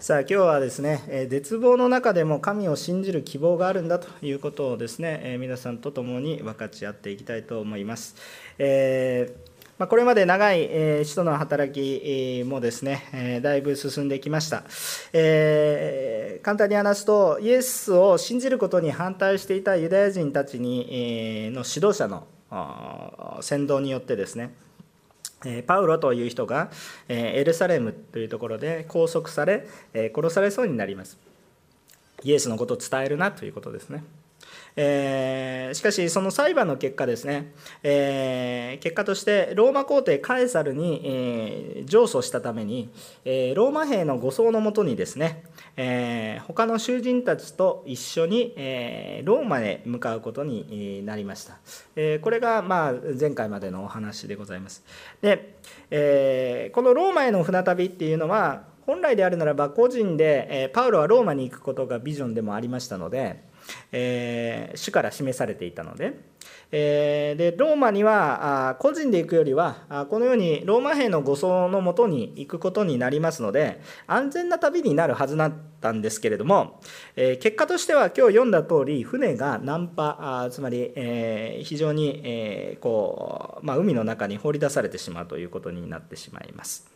[0.00, 8.14] さあ今日はですね、え絶望の中でも神を信じる希望があるんだということをですね、え皆さんと共に分かち合っていきたいと思います。
[8.58, 14.62] えーま、これまで長い、え使徒の働きもですね、えだいぶ進んできました、
[15.12, 22.28] えー簡単に話すと、イエスを信じることに反対していたユダヤ人たちに、えの指導者の
[23.40, 24.54] 先導によってですね、
[25.66, 26.70] パウロという人が、
[27.08, 31.18] えエルサレムというところで拘束され、え殺されそうになります。
[32.22, 34.02] イエスのことを伝えるなということですね。
[34.80, 42.90] えーしかし、その裁判の結果ですね、えー結果としてローマ皇帝カエサルに、えー上訴したために、
[43.24, 45.42] えローマ兵の護送のもとにですね、
[45.76, 51.58] え他の囚人たちと一緒に、えローマへ向かうことになりました。
[51.96, 54.84] えこれが、まあ、前回までのお話でございます。
[55.20, 55.54] で、
[55.90, 63.47] えこのローマへの船旅っていうのは、本来であるならば個人で、えパウロはローマに行くことがビジョンでもありましたので、
[63.92, 66.20] えー主から示されていたので、
[66.70, 76.80] えーでローマにはあ個人で行くよりはあこのようにローマ兵の護送のもとに行くことになりますので安全な旅になるはずだったんですけれども、
[77.16, 86.86] えー結果としては今日読んだ通り船が難破あつまり、えー非常に、えーこうまあ、海の中に放り出されてしまうということになってしまいます。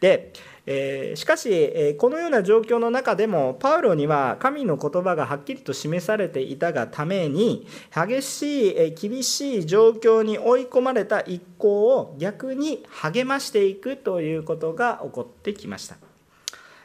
[0.00, 0.32] で、
[0.66, 16.11] えーしかし、えーこのような状況の中でもパウロには神の言葉がはっきりと示されていたがために激しい、えー厳しい状況に追い込まれた一行を逆に励ましていくということが起こってきました。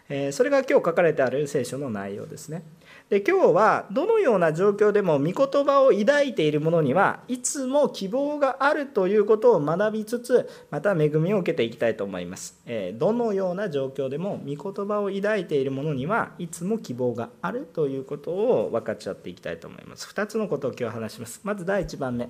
[0.09, 2.63] えそれが今日書かれてある聖書の内容ですね。
[3.09, 12.59] で今日はどのような状況でも御言葉を抱いている者にはいつも希望があるということを学びつつまた恵みを受けていきたいと思います。
[12.65, 20.07] えどのような状況でも御言葉を抱いている者にはいつも希望があるということを分かち合っていきたいと思います。
[20.13, 21.41] 2つのことを今日話します。
[21.43, 22.29] まず第1番目、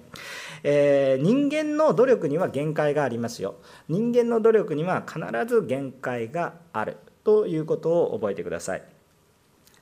[0.63, 3.55] えー人間の努力には限界がありますよ。
[3.89, 8.83] 人間の努力には必ず限界があるということを覚えてください。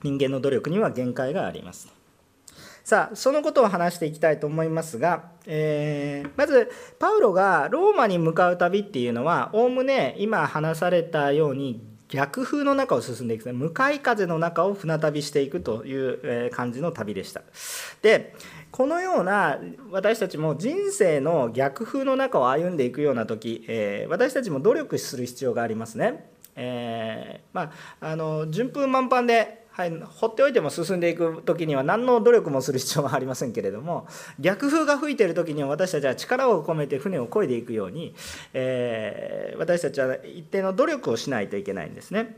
[0.02, 1.94] 人間の努力には限界があります。
[2.82, 6.68] さあそのことを話していきたいと思いますが、えーまず
[6.98, 17.42] パウロがローマに向かう旅っていうのはおおむね今話されたように逆風の中を進んでいく向かい風の中を船旅していくという感じの旅でした。
[18.02, 18.34] で
[18.72, 19.60] このような
[19.92, 26.35] 私たちも人生の逆風の中を歩んでいくような時、え私たちも努力する必要がありますね。
[26.56, 34.06] えーまあ、あの順風満帆で、はい、放っておいても進んでいく時には何の努力もする必要はありませんけれども
[34.40, 38.14] 逆風が吹いている時には私たちは力を込めて船を漕いでいくように、
[38.54, 42.36] えー私たちは一定の努力をしないといけないんですね。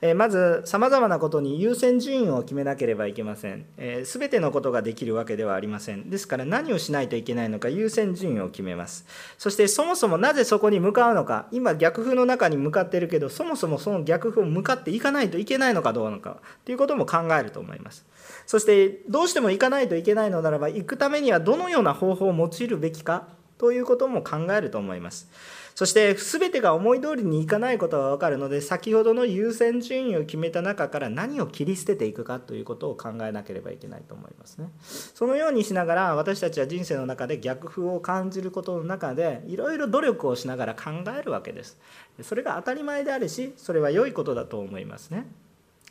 [0.00, 3.66] えまずさまざまなことに優先順位を決めなければいけません。
[4.04, 6.10] すべ、てのことができるわけではありません。
[6.10, 9.06] ですから何をしないといけないのか優先順位を決めます。
[9.38, 18.04] そしてそもそもなぜそこに向かうのか今逆風の中に向かってるけどそもそもその逆風を向かっていかないといけないのかどうなのかということも考えると思います。
[18.46, 23.28] そしてどうしても行かないといけないのならば行くためにはどのような方法を用いるべきか
[23.58, 25.28] ということも考えると思います。
[25.76, 34.70] そして全てが思い通りにいかないことが分かるので先ほどの優先順位を決めた中から何を切り捨てていくかということを考えなければいけないと思いますね。
[34.80, 41.78] そのようにしながら私たちは人生の中で逆風を感じることの中でいろいろ努力をしながら考えるわけです。
[42.22, 45.26] それが当たり前であるしそれは良いことだと思いますね。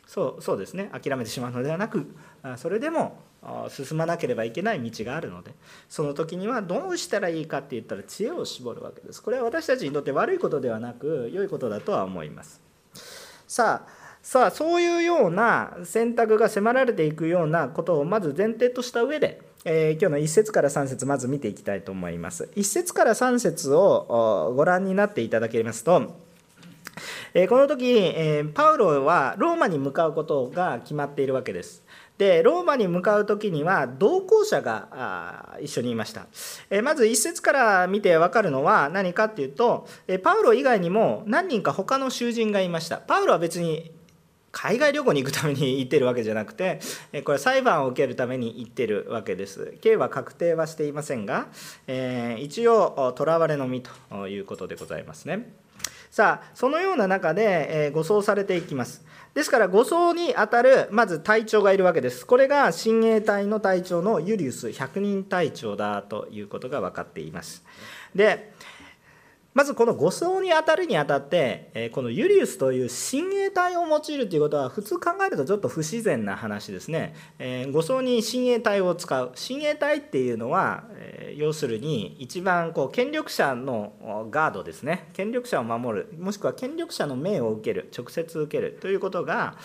[0.06, 0.88] そうそうですね。
[0.92, 2.06] 諦めてしまうのではなく
[2.56, 3.18] それでも
[3.68, 5.52] 進まなければいけない道があるので
[5.88, 9.22] その時にはどうしたらいいかって言ったら知恵を絞るわけです。
[9.22, 12.60] これは私たちにとって悪いことではなく良いことだとは思います。
[13.48, 22.48] さあさあそういうような選択が迫られていくようなことをまず前提とした上でえー今日の1節から3節まず見ていきたいと思います。
[22.56, 26.25] 1節から3節をご覧になっていただけますと
[27.34, 31.84] えこの時、えパウロはローマに向かうことが決まっているわけです。
[32.18, 36.26] でローマに向かう時には同行者が一緒にいました、
[36.70, 42.98] えまず一節から見て分かるのは何かっていうと、えパウロ以外にも何人か他の囚人がいました。
[42.98, 43.92] パウロは別に
[44.52, 46.80] 海外旅行に行くために行ってるわけじゃなくて
[47.24, 49.76] これ裁判を受けるために行ってるわけです。
[49.82, 51.48] 刑は確定はしていませんが、
[51.86, 55.65] えー一応囚われの身ということでございますね。
[56.16, 59.04] さあそのような中で、えー護送されていきます。
[59.34, 62.24] ですから護送にあたるまず隊長がいるわけです。
[62.24, 67.62] これが親衛隊の隊長のユリウス100人隊長だということが分かっています。
[68.14, 68.54] で
[69.56, 77.14] まずこの護送に当たるにあたって、えこのユリウスという親衛隊を用いるということは普通考えるとちょっと不自然な話ですね。
[77.38, 79.32] え護送に親衛隊を使う。
[79.34, 85.08] 親衛隊っていうのは、え要するに一番こう権力者のガードですね。
[85.14, 86.08] 権力者を守る。
[86.18, 87.88] もしくは権力者の命を受ける。
[87.96, 88.76] 直接受ける。
[88.82, 89.56] ということが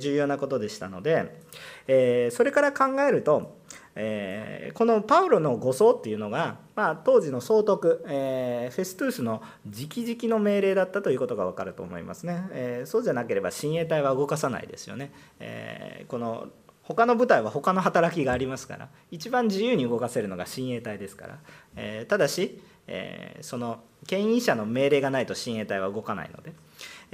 [0.00, 1.38] 重要なことでしたので、
[1.86, 3.58] えそれから考えると
[3.96, 16.48] えー、このパウロの護送っていうのが、まあ、当時の総督、えー、フェストゥースの直々の命令だったということが分かると思いますね、えー、そうじゃなければ親衛隊は動かさないですよね、えこの
[16.82, 21.38] 他の部隊は他の働きがありますから一番自由に動かせるのが親衛隊ですから、
[21.76, 26.52] えただし、えその権威者の命令がないと親衛隊は動かないので。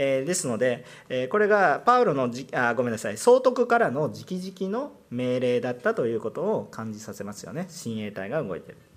[0.03, 8.90] えですので、えこれがパウロのじあごめんなさい総督からの直々の命令だったということを感じさせますよね親衛隊が動いている。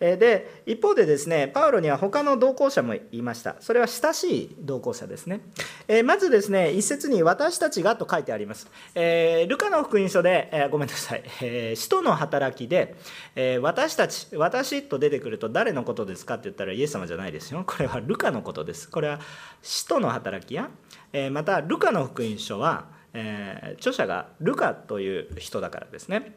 [0.00, 3.56] で一方でですねパウロには他の同行者もいました。
[3.60, 5.40] それは親しい同行者ですね。
[5.88, 8.68] えまずですね一節に「私たちが」と書いてあります。
[8.94, 11.22] えルカの福音書でえごめんなさい。
[11.42, 12.94] え使徒の働きで
[13.34, 17.64] え私たち私と出てくると誰のことですかって言ったらイエス様じゃないですよ。
[17.66, 18.88] これはルカのことです。
[18.88, 19.18] これは
[19.62, 20.70] 使徒の働きや
[21.12, 26.36] えまたルカの福音書はえ著者がルカという人だからですね。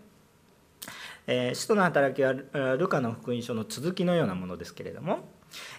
[1.28, 5.20] えー、使徒の働きはルカの福音書の続きのようなものですけれども、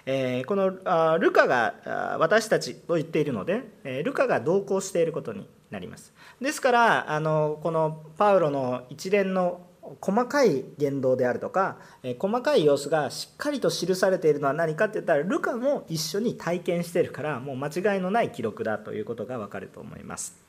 [0.06, 9.66] えー、このルカが私たちと言っているので、え、ルカが同行していることになりますですからあのこのパウロの一連の
[10.00, 20.40] 細かい言動であるとか、え細かい様子がしっかりと記されているのは何かって言ったらルカも一緒に体験してるからもう間違いのない記録だということがわかると思います。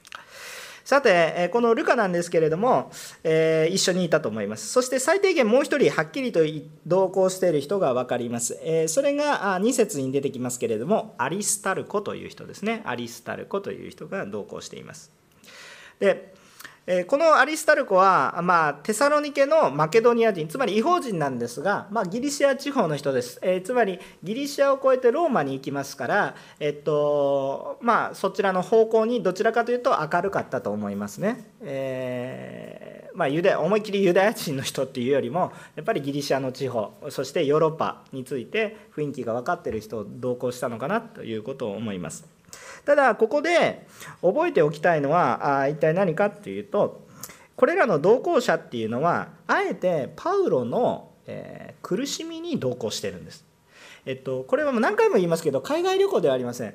[0.83, 2.91] さて、このルカなんですけれども、
[3.23, 4.67] えー、一緒にいたと思います。
[4.67, 6.41] そして最低限もう一人はっきりと
[6.85, 8.59] 同行している人が分かります。
[8.61, 12.81] えー、それが2節に出てきますけれども、アリスタルコという人ですね。
[12.85, 15.11] アリスタルコという人が同行しています。
[15.99, 16.33] で
[17.07, 42.32] このアリスタルコは、まあ、テサロニケのマケドニア人つまり違法人なんですが、まあ、ギリシア地方の人です、えー、つまりギリシアを越えてローマに行きますから、えっとまあ、そちらの方向にどちらかというと明るかったと思いますね、えー、まあ、ユダ思いっきりユダヤ人の人っていうよりもやっぱりギリシアの地方そしてヨーロッパについて雰囲気が分かってる人を同行したのかなということを思います。
[42.85, 43.85] ただここで
[44.21, 47.03] 覚えておきたいのはあ一体何かっていうと
[47.55, 53.45] これらの同行者っていうのはあえてパウロの、えー、苦しみに同行してるんです。
[54.05, 56.73] えっと、これはもう何回も言いますけど海外旅行ではありません。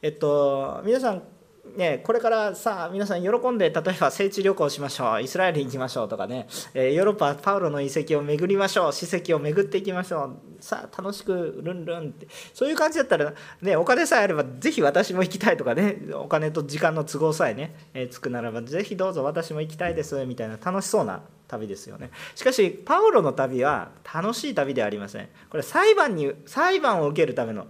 [0.00, 1.22] えっと、皆さん
[1.64, 13.32] ね、これからさあ皆さん喜んで例えば聖地旅行しましょうイスラエルに行きましょうとかね、えー、ヨーロッパパウロの遺跡を巡りましょう史跡を巡っていきましょうさあ楽しくルンルンってそういう感じだったら、
[13.62, 22.10] ね、お金さえあればぜひ私も行きたいとかねお金と時間の都合さえね、えー、つくならばぜひどうぞ私も行きたいですみたいな楽しそうな旅ですよね。
[22.34, 25.28] しかしパウロの旅は楽しい旅ではありません。
[25.50, 27.66] これ裁判に裁判を受けるための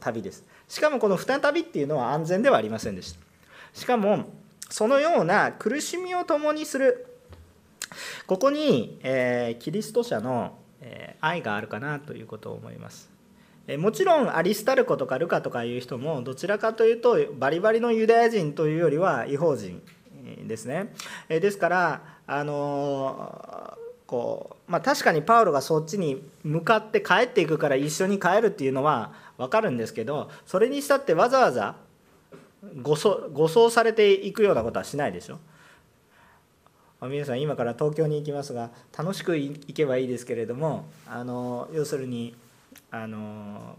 [0.00, 0.44] 旅です。
[0.72, 3.20] しかもこの船旅っていうのは安全ではありませんでした。
[3.74, 4.30] しかも
[4.70, 7.06] そのような苦しみを共にする
[8.26, 13.10] ここに、えー、キリスト者の、えー、愛があるかなということを思います。
[13.76, 19.82] もちろんアリスタルコとかルカとかいう人もどちらかというとバリバリのユダヤ人というよりは違法人
[20.46, 20.94] ですね。
[21.28, 31.76] ですからあのこうまあ、確かにパウロがそっちに向かって帰っていくから一緒に帰るっていうのは分かるんですけどそれにしたってわざわざ
[32.82, 35.38] 護送されていくようなことはしないでしょ。
[37.02, 42.34] 皆さん今から東京に行きますが楽しく行けばいいですけれどもあの要するに
[42.90, 43.76] あの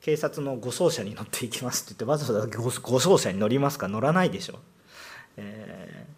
[0.00, 3.86] 警察の護送車に乗っていきますって言ってわざわざ護送車に乗りますか？
[3.86, 4.58] 乗らないでしょ、
[5.36, 6.12] えー、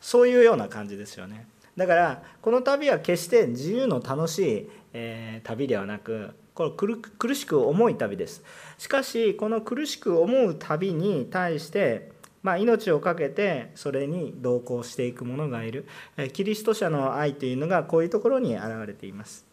[0.00, 1.46] そういうような感じですよね。
[1.78, 8.42] だからこの旅は決して自由の楽しい、え、旅ではなくこれ苦しく重い旅です。
[8.78, 12.10] しかしこの苦しく思う旅に対して
[12.42, 15.86] まあ、命を懸けてそれに同行していく者がいる。
[16.32, 19.47] キリスト者の愛というのがこういうところに表れています。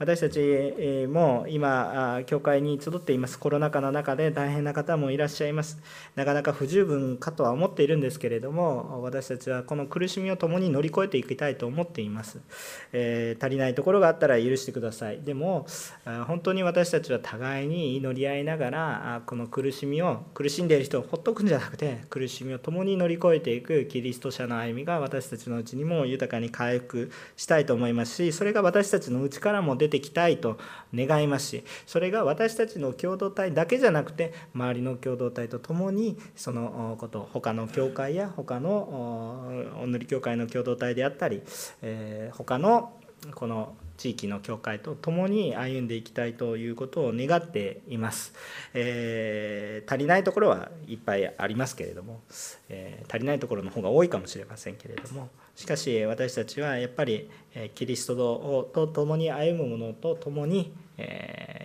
[0.00, 3.38] 私たちも今、教会に集っています。
[3.38, 5.78] コロナ禍の中で大変な方もいらっしゃいます。
[6.16, 12.40] なかなか不十分かとは思っているんですけれども、私たちはこの苦しみを共に乗り越えていきたいと思っています。
[12.94, 15.20] えー、足りないところがあったら許してください。
[15.20, 15.66] でも、
[16.26, 30.58] 本当に私たちは互いに祈り合いながら、この苦しみを、苦しんでいる人をほっとくんじゃなくて、苦しみを共に乗り越えていくキリスト者の歩みが私たちのうちにも豊かに回復したいと思いますし、それが私たちのうちからも出てきたいと
[30.94, 41.42] 願いますしそれが私たちの共同体だけじゃなくて周りの共同体と共にそのこと他の教会や他のお塗り教会の共同体であったり、
[41.82, 42.92] えー、他の
[43.34, 48.32] この地域の教会と共に歩んでいきたいということを願っています、
[48.72, 52.22] えー、足りないところはいっぱいありますけれども、
[52.70, 55.28] えー、足りないところの方が多いかもしれませんけれども
[55.60, 57.28] しかし私たちはやっぱり
[57.74, 60.72] キリストと共に歩む者と共に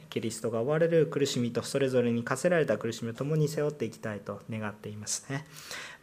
[0.09, 5.45] キリストが追われる苦しみとそれぞれに課せられた苦しみを共に背負っていきたいと願っていますね。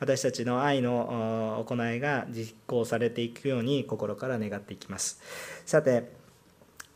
[0.00, 5.20] 私たちの愛の行いが実行されていくように心から願っていきます。
[5.66, 6.12] さて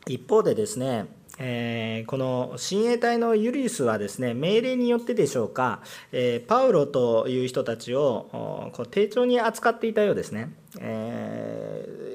[0.07, 1.05] 一方でですね、
[1.39, 10.51] えー、この親衛隊のユリウスはですね命令によってでしょうか、えー、パウロという人たちをこう丁重に扱っていたようですね。
[10.79, 12.07] えー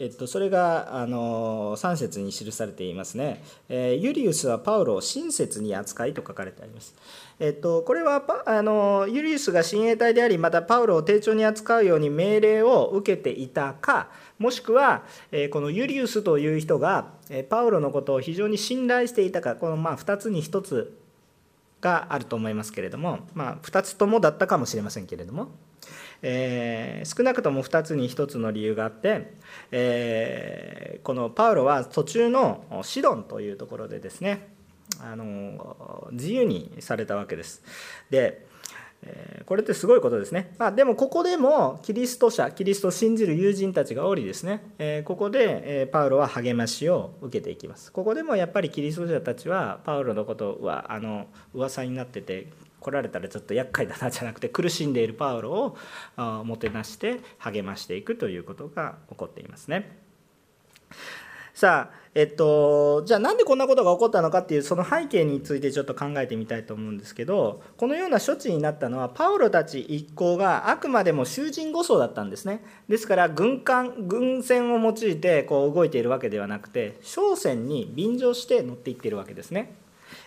[0.00, 6.94] えっと、それがあの3節に記されていますね、え、ユリウスはパウロを親切に扱いと書かれてあります。
[7.40, 14.08] えっと、これはあのユリウスが親衛隊であり、またパウロを丁重に扱うように命令を受けていたか、
[14.38, 15.04] もしくは、
[15.50, 17.12] このユリウスという人が、
[17.48, 20.98] パウロのことを非常に信頼していたか、このま2つに1つ
[21.80, 25.48] があると思いますけれども、まあ、2つともだったかもしれませんけれども。
[26.20, 29.34] えー、少なくとも2つに1つの理由があって、
[29.70, 34.48] えー、このパウロは途中のシドンというところでですね
[35.00, 37.62] あの自由にされたわけです。
[38.10, 38.47] で
[39.46, 40.52] これってすごいことですね。
[40.58, 47.90] まあ、でもここでもキリスト者、キリストを信じる友人たちがおりですね、えここでパウロは励ましを受けていきます。
[47.90, 52.48] ここでもやっぱりキリスト者たちはパウロのことはあの噂になってて
[52.80, 55.76] 来られたらちょっと厄介だなじゃなくて苦しんでいるパウロ
[56.16, 59.98] をもてなして励ましていくということが起こっていますね。
[61.58, 79.74] さあ、えっと、じゃあなんでこんなことが起こったのかっていうその背景についてちょっと考えてみたいと思うんですけどこのような処置になったのはパウロたち一行があくまでも囚人護送だったんですねですから軍艦軍船を用いてこう動いているわけではなくて商船に便乗して乗っていっているわけですね。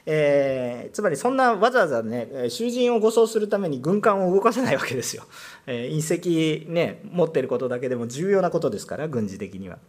[0.06, 5.24] えー、つまりそんなわざわざね囚人を護送するために軍艦を動かせないわけですよ、
[5.66, 9.80] えー、隕石ね持ってることだけでも重要なことですから軍事的には。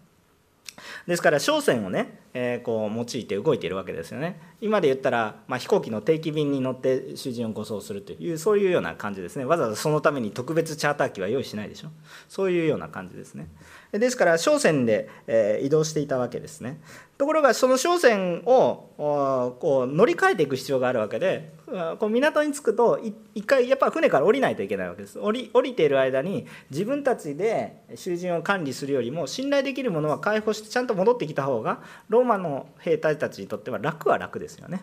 [1.07, 4.41] ですから商船をね、えー、こう用いて動いているわけですよね。
[4.61, 9.45] 今で言ったら、まあ、飛行機の定期便に乗って主人を護送するというそういうような感じですね。
[9.45, 11.89] わざわざそのために特別チャーター機は用意しないでしょ。
[12.29, 13.49] そういうような感じですね。
[13.93, 16.81] ですから商船で、え、移動していたわけですね
[17.19, 21.53] ところがその商船をこう乗り換えていく必要があるわけで
[21.99, 23.01] こう港に着くと
[23.35, 34.83] 一回やっぱ船から降りないといけないわけです降り降りている間に自分たちで囚人を管理するよりも信頼できるものは解放してちゃんと戻ってきた方がローマの兵隊たちにとっては楽は楽ですよね。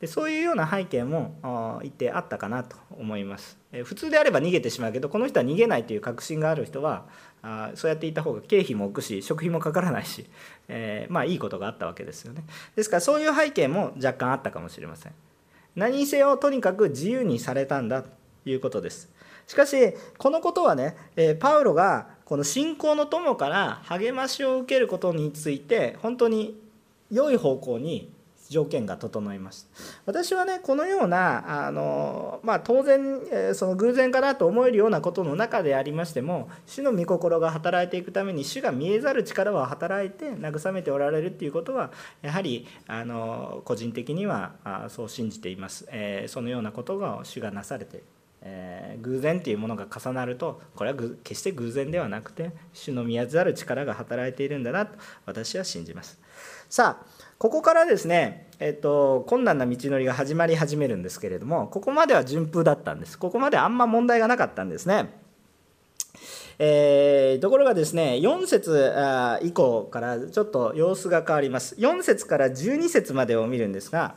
[0.00, 3.63] でそういうような背景も一定あったかなと思います。
[3.82, 7.06] 普通であれば逃げてしまうけどこの人は逃げないという確信がある人は
[7.42, 10.26] あそうやっていた方が経費も浮くし食費もかからないし、
[10.68, 12.44] えー、まあいいことがあったわけですよね。
[12.76, 15.12] ですからそういう背景も若干あったかもしれません。
[15.76, 18.08] 何にせよとにかく自由にされたんだと
[18.46, 19.10] いうことです。
[19.46, 19.76] しかし
[20.16, 26.58] このことはね、えパウロがこの信仰の友から励ましを受けることについて本当に
[27.10, 28.10] 良い方向に
[28.50, 29.68] 条件が整います
[30.06, 41.90] 私はねこのようなあの、まあ、当然その偶然かなと思えるようなことの中でありましても主の御心が働いていくために主が見えざる力は働いて慰めておられるっていうことは
[42.22, 44.52] やはりあの個人的には
[44.88, 48.02] そう信じています、え、そのようなことが主がなされて
[48.44, 56.20] えー、偶然っていうものが重なるとこれは決して偶然ではなくて主の見えざる力が働いているんだなと私は信じます。
[56.68, 65.24] さあここからですね、えっと、困難な道のりが始まり始めるんですけれどもここまでは順風だったんですここまであんま問題がなかったんですね。
[66.58, 68.94] えー、ところがですね4節
[69.42, 74.14] 以降からちょっと様子が変わります4節から12節までを見るんですが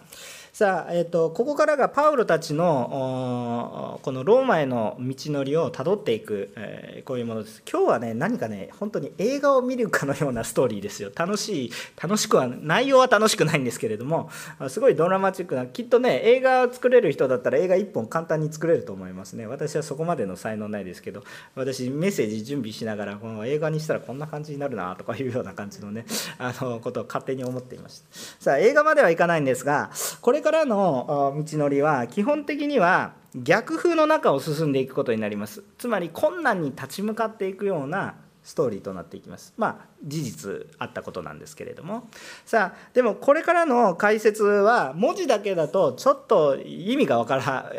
[0.57, 7.61] さあ、えーと、ここからがパウロたちのこのローマへの道のりをたどっていく、えー、こういうものです。
[7.71, 11.11] 今日はね何かね本当に映画を見るかのようなストーリーですよ。
[11.15, 11.71] 楽しい
[12.01, 14.31] 楽しくは内容は楽しくないんですけれども
[14.69, 19.45] すごいドラマチックなきっとね映画を作れる人だったら映画1本簡単に作れると思いますね。
[19.45, 21.21] 私はそこまでの才能ないですけど
[21.53, 26.07] 私メッセージ準備しながらこの映画にしたらこんな感じになるなとかいうような感じのね
[26.39, 28.07] あのことを勝手に思っていました。
[28.39, 35.61] さあ映画まではいかないんですがこれからの道のりは基本的には逆風の中を進んでいくことになります。
[35.77, 39.53] つまり困難に立ち向かっていくようなストーリーとなっていきます。
[39.57, 42.09] まあ事実あったことなんですけれども。
[42.45, 47.71] さあでもこれからの解説は文字だけだとちょっと意味が分から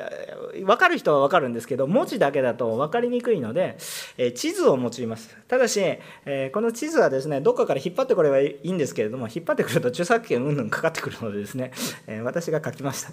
[0.55, 3.79] 分かる人は分かるんですけど文字だけだと分かりにくいので、
[4.17, 5.37] え地図を用います。
[5.47, 5.81] ただし、
[6.25, 11.73] えこの地図はですねどっかから引っ張ってこればいいんですけれども引っ張ってくると著作権うんぬんかかってくるのでですね、
[12.07, 13.11] え私が書きました。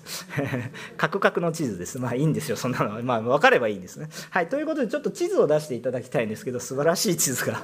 [0.98, 2.00] カクカクの地図です。
[2.00, 2.56] まあいいんですよ。
[2.56, 2.96] そんなの。
[2.96, 4.10] はまあ分かればいいんですね。
[4.30, 4.48] はい。
[4.48, 7.62] ということでちょっと地図を出していただきたいんですけど素晴らしい地図が。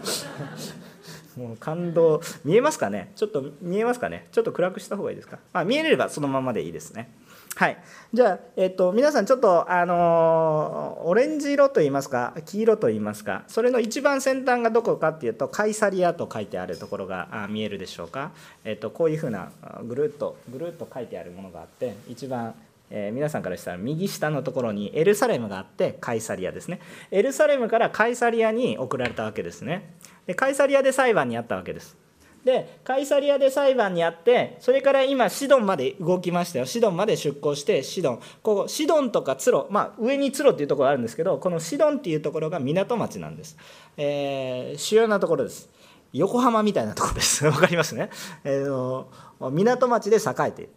[1.37, 3.11] もう感動見えますかね？
[3.15, 4.27] ちょっと見えますかね？
[4.31, 7.09] ちょっと暗くした方がいいですか、まあ、見えればそのままでいいですね。
[7.55, 7.77] はい。
[8.13, 18.31] じゃあ、えっと、皆さんちょっとあのオレンジ色といいますか黄色といいますかそれの一番先端がどこかっていうとカイサリアと書いてあるところが見えるでしょうか、
[18.63, 19.51] えっと、こういうふうな
[19.83, 22.55] ぐるっとぐるっと書いてあるものがあって一番
[22.91, 26.79] えー、皆さんからしたら右下のところにエルサレムがあってカイサリアですね。
[27.09, 29.95] エルサレムからカイサリアに送られたわけですね。
[30.27, 31.97] でカイサリアで裁判にあったわけです。
[32.43, 36.65] でカイサリアで裁判にあってそれから今シドンまで動きましたよ。
[36.65, 38.19] シドンまで出港してシドン。
[38.41, 43.57] ここシドンとかツロまあ上にツロっていうところがあるんですけどこのシドンっていうところが港町なんです、
[43.97, 45.69] えー、主要なところです。
[46.13, 47.45] 横浜みたいなところです。
[47.47, 48.09] わかりますね、
[48.43, 49.05] えー、
[49.39, 50.71] 港町で栄えている。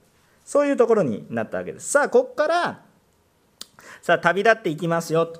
[0.45, 1.91] そういうところになったわけです。
[1.91, 2.83] さあここから
[4.03, 5.33] さあ旅立っていきますよ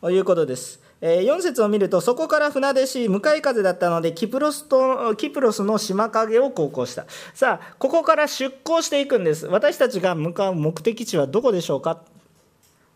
[0.00, 0.80] ということです。
[1.00, 7.06] 4節を見るとそこから船出し向かい風だったのでキプロスとキプロスの島影を航行した。
[7.32, 9.46] さあここから出港していくんです。
[9.46, 12.02] 私たちが向かう目的地はどこでしょうか？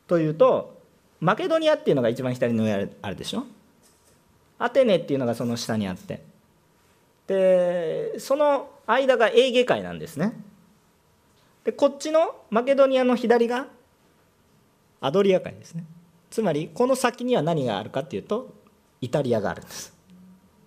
[0.06, 0.78] というと
[1.21, 3.47] マケドニアっていうのが一番左の上あるでしょ？
[4.59, 6.23] アテネっていうのがその下にあって。
[7.26, 10.35] でその間がエーゲ海なんですね。
[11.64, 13.66] でこっちのマケドニアの左が
[15.00, 15.85] アドリア海ですね。
[16.30, 18.54] つまりこの先には何があるかっていうと
[19.00, 19.94] イタリアがあるんです。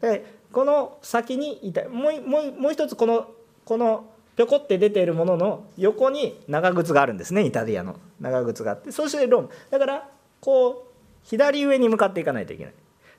[0.01, 3.29] でこの先にイタもうもうもう一つこの
[3.65, 7.95] このぴょこって出ているものの横に長靴があるんですねイタリアの。
[8.19, 12.73] 長靴があってそしてロームだからこう左上に向かっていかないといけない。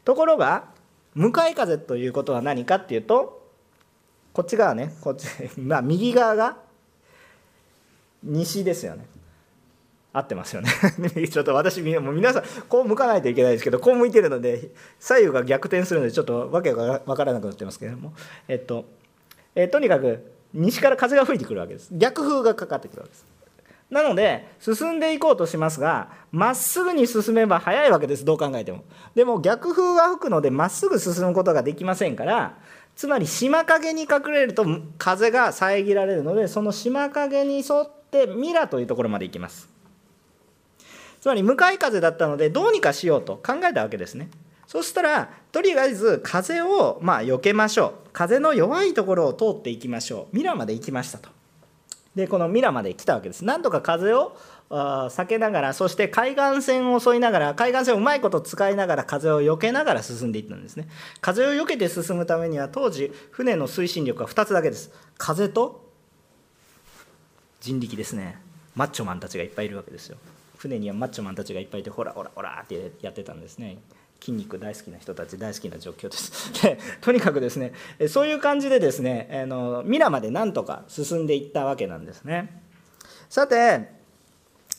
[0.05, 0.65] ところが
[1.15, 3.47] 向かい風ということは何かっていうと
[4.33, 5.27] こっち側ねこっち
[5.61, 6.57] まあ右側が
[8.23, 9.07] 西ですよね。
[10.13, 10.71] 合ってますよね。
[11.31, 18.13] ちょっと私もう皆さんこう向かないといけないですけどこう向いてるので左右が逆転するのでちょっと訳が分からなくなってますけれども、
[18.49, 18.87] えっと
[19.55, 21.91] えとにかく西から風が吹いてくるわけです。
[21.93, 23.27] 逆風がかかってくるわけです。
[23.91, 28.25] なので進んでいこうとしますがまっすぐに進めば早いわけです。
[28.25, 28.85] どう考えても。
[29.15, 32.59] でも逆風が吹くのでまっすぐ進むことができませんから
[32.97, 34.67] つまり島陰に隠れると
[34.99, 37.98] 風が遮られるのでその島陰に沿って
[38.37, 39.69] ミラというところまで行きます。
[41.21, 44.31] つまり向かい風だったのでどうにかしようと考えたわけですね。
[44.67, 48.09] そしたらとりあえず風をまあ避けましょう。
[48.13, 50.37] 風の弱いところを通っていきましょう。
[50.37, 51.31] ミラまで行きましたと。
[52.15, 53.45] でこのミラまで来たわけです。
[53.45, 54.37] なんとか風を
[54.71, 60.89] 避けながらそして海岸線を沿いながら海岸線をうまいこと使いながら風を避けながら進んでいったんですね。
[61.21, 64.91] 風を避けて進むためには当時船の推進力は2つだけです。
[65.17, 65.88] 風と
[67.61, 68.39] 人力ですね。
[68.75, 70.17] マッチョマンたちがいっぱいいるわけですよ。
[70.57, 73.79] 船にはマッチョマンたちがいっぱいいてほらほらほらってやってたんですね。
[74.21, 76.53] 筋肉大好きな人たち大好きな状況です。
[76.63, 77.73] でとにかくですね
[78.09, 82.63] そういう感じでですねあのミラまでなんとか進んでいったわけなんですね。
[83.29, 83.89] さて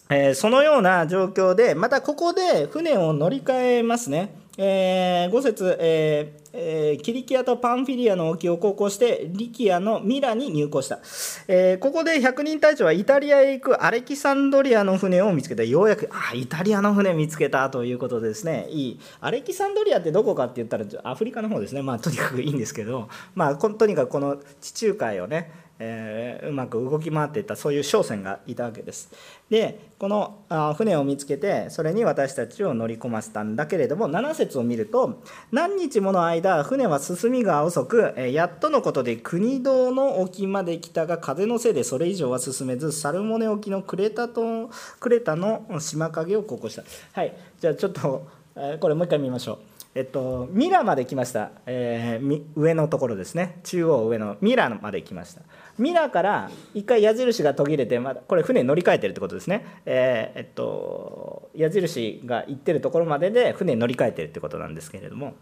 [0.09, 4.35] えそのような状況でまたここで船を乗り換えますね。
[4.57, 10.99] えー、5節、えーえー、キリキアとパンフィリアの沖を航行してリキアのミラに入港した、
[11.47, 18.67] えー、ここで百人隊長はイタリアへ行くアレキサンドリアの船を見つけたようやくあイタリアの船見つけたということでですね。
[18.69, 18.99] いい。
[19.19, 21.81] アレキサンドリアってどこかって言ったらアフリカの方ですね。
[21.81, 23.09] まあとにかくいいんですけど。
[23.35, 29.11] まあとにかくこの地中海をねえー、うまく動き回っていったそういう商船がいたわけです。
[29.49, 46.83] でこのあ船を見つけてそれに私たちを乗り込ませたんだけれども7節を見ると何日もの間船は進みが遅く、えー、やっとのことで国道の沖まで来たが風のせいでそれ以上は進めずサルモネ沖のクレタとクレタの島影を航行した。
[47.13, 49.79] はいじゃあちょっと、えー、これもう一回見ましょう。
[49.95, 55.41] えっと、ミラまで来ました、えー、上のところですね中央上のミラまで来ました
[55.79, 65.33] ミラから一回矢印が途切れてまだこれ船乗り換えてるってことですね、えー、えっと矢印が行ってるところまでで船乗り換えてるってことなんですけれども。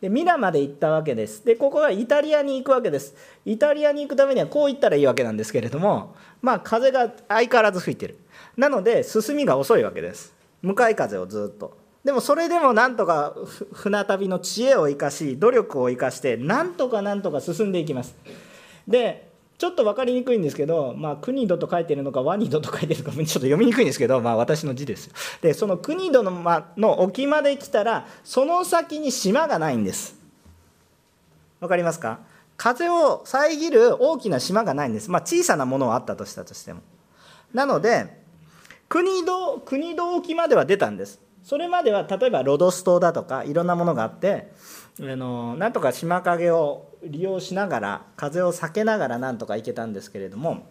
[0.00, 1.44] でミラまで行ったわけです。
[1.44, 3.16] でここがイタリアに行くわけです。
[3.44, 8.18] イタリアに行くためにはこう行ったらいいわけなんですけれどもまあ風が相変わらず吹いてる。
[8.56, 10.32] なので進みが遅いわけです。
[10.62, 11.76] 向かい風をずっと。
[12.04, 13.34] でもそれでもなんとか
[13.72, 18.14] 船旅の知恵を生かし努力を生かしてなんとかなんとか進んでいきます。
[18.86, 19.27] で
[19.58, 25.10] ちょっと分かりにくいんですけど、まあ、国土と書いてるのかワニドと書いてるのかちょっと読みにくいんですけど、まあ、私の字です
[25.42, 30.16] でその国土の,、ま、の沖まで来たらその先に島がないんです。
[31.58, 32.20] 分かりますか？
[32.56, 36.82] 風を遮る大きな島がないんです、まあ、小さなものはあったとしたとしても。
[37.52, 38.22] なので
[38.88, 41.20] 国土国土沖までは出たんです。
[41.42, 44.52] それまでは例えばロドス島だとかいろんなものがあって
[45.00, 50.66] あのなんとか島影を利用しながら風を避けながらなんとか行けたんですけれども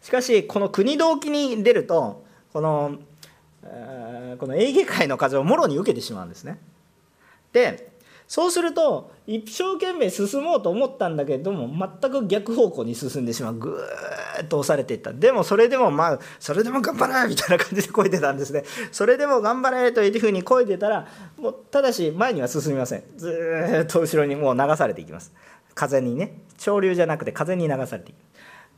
[0.00, 2.98] しかしこの国同期に出るとこの
[4.38, 6.58] このエーゲ海の風をもろに受けてしまうんですね。
[7.52, 7.91] で
[8.32, 11.68] そうすると一生懸命進もうと思ったんだけれども
[12.00, 13.54] 全く逆方向に進んでしまう。
[13.56, 15.12] ぐーっと押されていった。
[15.12, 18.64] でもそれでもまあそれでも頑張れみたいな感じでこいでたんですね。
[18.90, 23.02] それでも頑張れというふうにこいでたらもうただし前には進みません。
[23.18, 25.30] ずーっと後ろにもう流されていきます。
[25.74, 26.38] 風にね。
[26.56, 28.16] 潮流じゃなくて風に流されていく。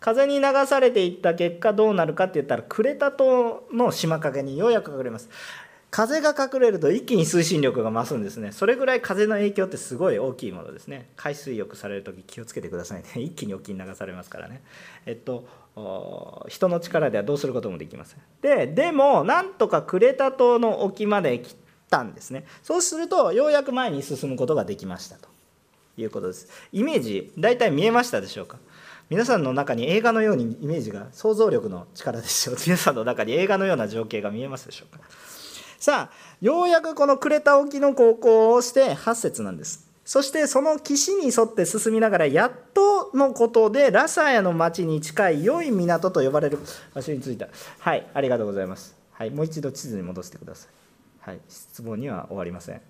[0.01, 5.31] 風に流されていった結果どうなるかって言ったらクレタ島の島陰にようやく隠れます。
[5.95, 8.51] 風が隠れると一気に推進力が増すんですね。
[8.51, 11.09] それぐらい風の影響ってすごい大きいものですね。
[11.15, 13.09] 海水浴される時気をつけてくださいね。
[13.23, 14.61] 一気に沖に流されますからね。
[15.07, 15.47] えっと
[16.49, 18.19] 人の力ではどうすることもできません。
[18.43, 21.55] ででもなんとかクレタ島の沖まで来
[21.89, 22.45] たんですね。
[22.65, 25.29] そうするとようやく前に進むことができましたと。
[25.97, 26.49] いうことです。
[26.73, 28.59] イメージ大体見えましたでしょうか？
[29.11, 35.05] 皆さんの中に映画のようにイメージが想像力の力ですよ皆さんの中に映画のような情景が見えますでしょうか？
[35.85, 39.87] さあようやくこの呉田沖の航行をして8節なんです。
[40.03, 46.59] そしてその岸に沿って進みながらやっとのことでラサヤの町に近い良い港と呼ばれる
[46.95, 47.49] 場所に着いた。
[47.81, 48.97] はいありがとうございます。
[49.13, 50.69] はいもう一度地図に戻してくださ
[51.27, 51.31] い。
[51.31, 52.81] はい質問には終わりません。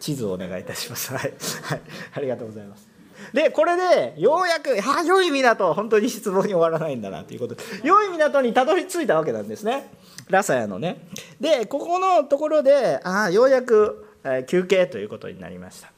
[0.00, 1.14] 地図をお願いいたします。
[1.14, 1.80] はい、はい、
[2.14, 2.97] ありがとうございます。
[3.32, 7.54] でこれでようやく「あ良い港」本当に失望に終わらないんだなということ。
[7.54, 9.90] で良い港にたどり着いたわけなんですね。
[10.28, 11.06] ラサヤのね。
[11.40, 14.06] でここのところでああようやく
[14.46, 15.92] 休憩ということになりました。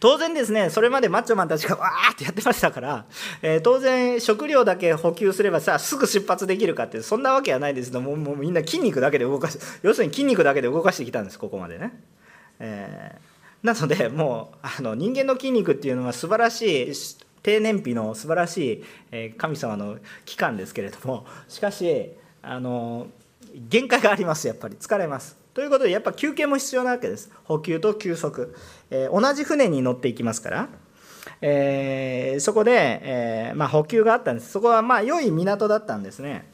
[0.00, 3.04] 当然ですねそれまでマッチョマンたちがわーってやってましたから、
[3.42, 11.92] えー、当然食料だけ補給すればさすぐ出発できるかってそんなわけはないですけどももうみんな筋肉だけで動かし要するに筋肉だけで動かしてきたんですここまでね。
[12.58, 16.92] えーなのでもうあの人間の筋肉っていうのは素晴らしい
[17.42, 22.10] 低燃費の素晴らしい神様の器官ですけれどもしかし
[22.42, 23.08] あの
[23.68, 24.76] 限界がありますやっぱり。
[24.76, 25.36] 疲れます。
[25.54, 27.30] ということでやっぱ休憩も必要なわけです。
[27.44, 28.54] 補給と休息、
[28.90, 30.68] えー、同じ船に乗っていきますから、
[31.40, 34.50] えー、そこで、えー、まあ、補給があったんです。
[34.50, 36.46] そこはまあ良い港だったんですね。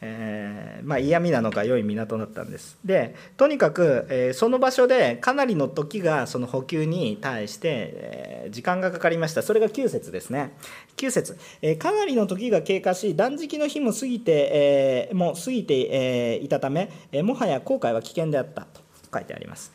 [0.00, 2.78] えー、まあ、嫌味なのか良い港だったんです。
[2.84, 9.42] でとにかく、えー、その場所でかなりの時がその補給に対して、えー、時間がかかりました。
[9.42, 10.52] それが9節ですね。
[10.96, 18.62] 9節、え、かなりの時が経過し断食の日も過ぎて、え、もう過ぎて、え、いたため、え、もはや後悔は危険であった。
[18.62, 18.80] と
[19.12, 19.72] 書いてあります、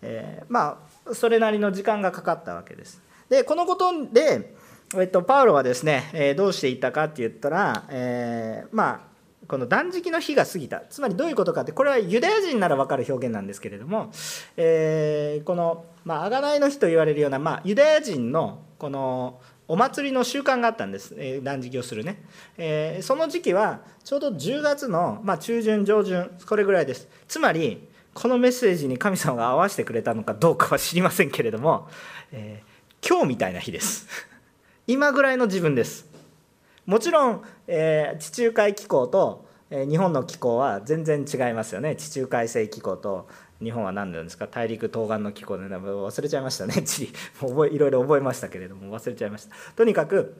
[0.00, 3.00] え、まあそれなりの時間がかかったわけです。
[3.28, 4.54] でこのことで
[4.94, 9.11] えっと、パウロはですね、え、どうしていたかって言ったら、え、まあ
[9.48, 10.80] この断食の日が過ぎた。
[10.88, 14.10] つまりどういうことかってこれはユダヤ人なら分かる表現なんですけれども、
[14.56, 22.22] えー、この、まあ、贖いの日と言われるような、まあ、ユダヤ人のこのお祭りの習慣があったんです、えー、断食をするね、
[22.58, 27.08] えー、その時期はちょうど10月の、まあ、中旬上旬これぐらいです。
[27.28, 31.88] つまりこのメッセージに神様が合わせてくれたのかどうかは知りませんけれども、
[32.30, 34.06] えー、今日みたいな日です。
[34.86, 36.11] 今ぐらいの自分です。
[36.86, 41.96] もちろん、えー、地中海気候と、えー、日本の気候は全然違いますよね。
[41.96, 43.28] 地中海性気候と
[43.62, 44.48] 日本は何なんですか？
[44.48, 46.74] 大陸東岸の気候で、ね、忘れちゃいましたね。
[46.82, 49.54] 地理覚えいろいろ覚えましたけれども忘れちゃいました。
[49.76, 50.34] とにかく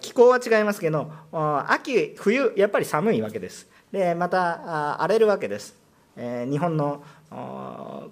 [0.00, 1.10] 気候は違いますけど
[1.68, 3.66] 秋冬やっぱり寒いわけです。
[3.92, 5.74] でまた荒れるわけです、
[6.16, 7.02] えー、日本の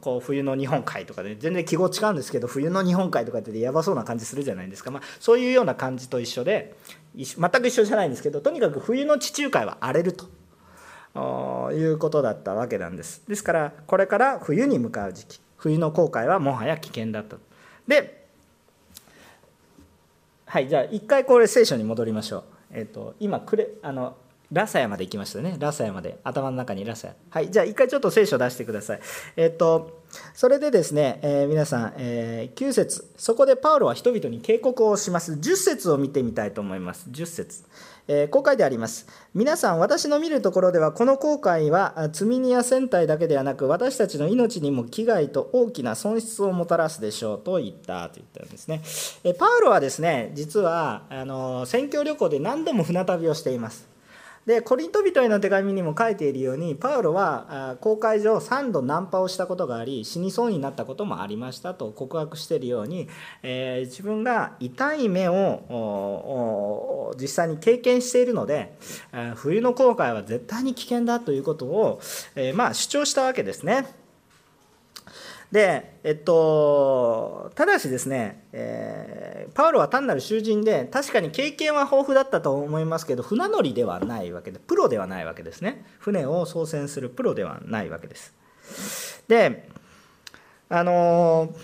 [0.00, 6.74] こう冬の日本海とかで全然記号違うんですけど冬の日本海とかってやばそうな感じするじゃないですか、まあ、そういうような感じと一緒で
[7.16, 10.26] 全く一緒じゃないんですけどとにかく冬の地中海は荒れると。
[11.72, 13.22] いうことだったわけなんです。
[13.28, 17.36] ですからこれから冬に向かう時期冬の航海はもはや危険だった
[17.86, 18.26] で
[20.44, 24.16] はいじゃあ一回これ聖書に戻りましょう、えーと、今くれあの
[24.54, 25.56] ラサヤまで行きましたね。
[25.58, 26.18] ラサヤまで。
[26.22, 27.14] 頭の中にラサヤ。
[27.28, 29.00] はいじゃあ一回ちょっと聖書を出してください。
[29.36, 33.10] えっ、とそれでですね、えー、皆さん、えー、9節。
[33.16, 35.32] そこでパウロは人々に警告をします。
[35.32, 37.08] 10節を見てみたいと思います。
[37.10, 37.64] 10節。
[38.06, 39.08] えー、こう書いてあります。
[39.34, 48.82] 皆さん、私の見るところでは、この航海は積み荷や船体だけではなく、私たちの命にも危害と大きな損失をもたらすでしょうと言ったと言ったんですね。
[49.24, 53.93] え、パウロはですね、実はあの宣教旅行で何度も船旅をしています。
[54.46, 63.08] でコリント人への手紙にも書いているようにパウロは公開上3度ナンパをしたことがあり死にそうになったこともありましたと告白しているように、
[63.42, 68.76] えー、自分が痛い目を実際に経験しているので
[69.36, 72.00] 冬の航海は絶対に危険だということを、
[72.34, 74.03] えー、まあ主張したわけですね。
[75.54, 85.84] で、えっと、ただしですね、えー、パウロは単なる囚人で、確かに経験は豊富だったと思いますけど、船乗りではないわけで、プロではないわけですね。
[86.00, 88.34] 船を操船するプロではないわけです。
[89.28, 89.68] で、
[90.70, 91.54] あの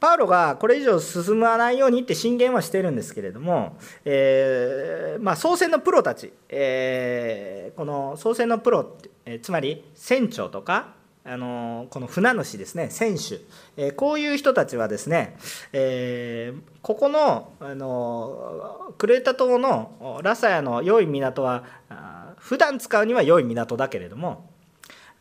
[0.00, 13.40] パウロがこれ以上進まないようにって進言はしてるんですけれども、えー、まあ、操船のプロたち、え、この操船のプロ、えつまり船長とかあのこの船主ですね選手、
[13.78, 15.36] えこういう人たちはですね、
[15.72, 21.64] えー、ここのあのクレータ島のラサヤの良い港は
[22.36, 24.50] 普段使うには良い港だけれども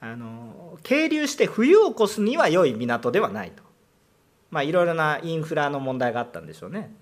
[0.02, 3.64] あの係留して冬を越すには良い港ではないと、
[4.52, 6.94] まあ、いろいろなインフラの問題があったんでしょうね。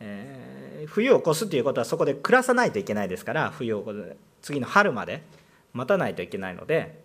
[0.00, 3.84] えー、冬を越すということはそこで暮らさないといけないですから冬を
[4.42, 5.22] 次の春まで
[5.72, 7.00] 待たないといけないので、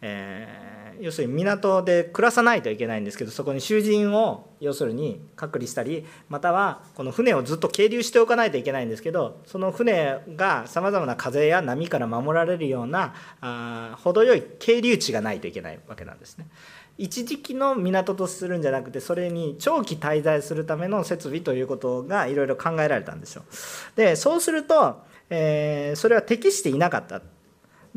[0.00, 16.46] えー要するに港で暮らさないといけないんですけどそこに囚人を要するに隔離したりまたはこの船をずっと係留しておかないといけないんですけどその船がさまざまな風や波から守られるようなあ程よい係留地がないといけないわけなんですね。
[16.98, 23.44] 一時期の港とするんじゃなくてそれに長期滞在するための設備ということがいろいろ考えられたんですよ。
[23.94, 27.22] でそうすると、えー、それは適していなかった。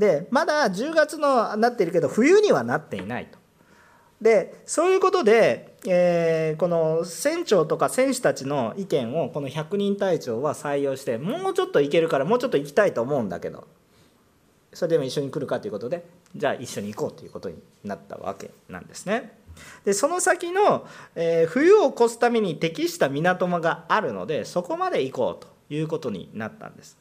[0.02, 3.38] でまだ10月のなっているけど冬にはなっていないと。
[4.20, 13.68] でそういうことで、えー、この船長とか選手たちの意見をこの百人隊長は採用してもうちょっと行けるからもうちょっと行きたいと思うんだけど
[14.74, 16.04] それでも一緒に来るかということで
[16.36, 19.38] じゃあ一緒に行こうということになったわけなんですね。
[19.86, 26.98] でその先の、えー、冬を越すために適した港間があるのでそこまで行こうということになったんです。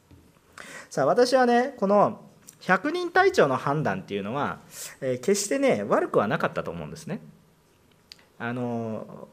[0.89, 2.30] さあ私はねこの
[2.61, 4.59] 百人隊長の判断っていうのは、
[5.01, 7.21] えー、決してね悪くはなかったと思うんですね。
[8.37, 9.27] あの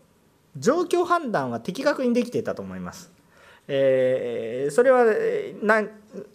[0.57, 3.11] 状況判断は的確にできていたと思います。
[3.71, 5.05] えー、それは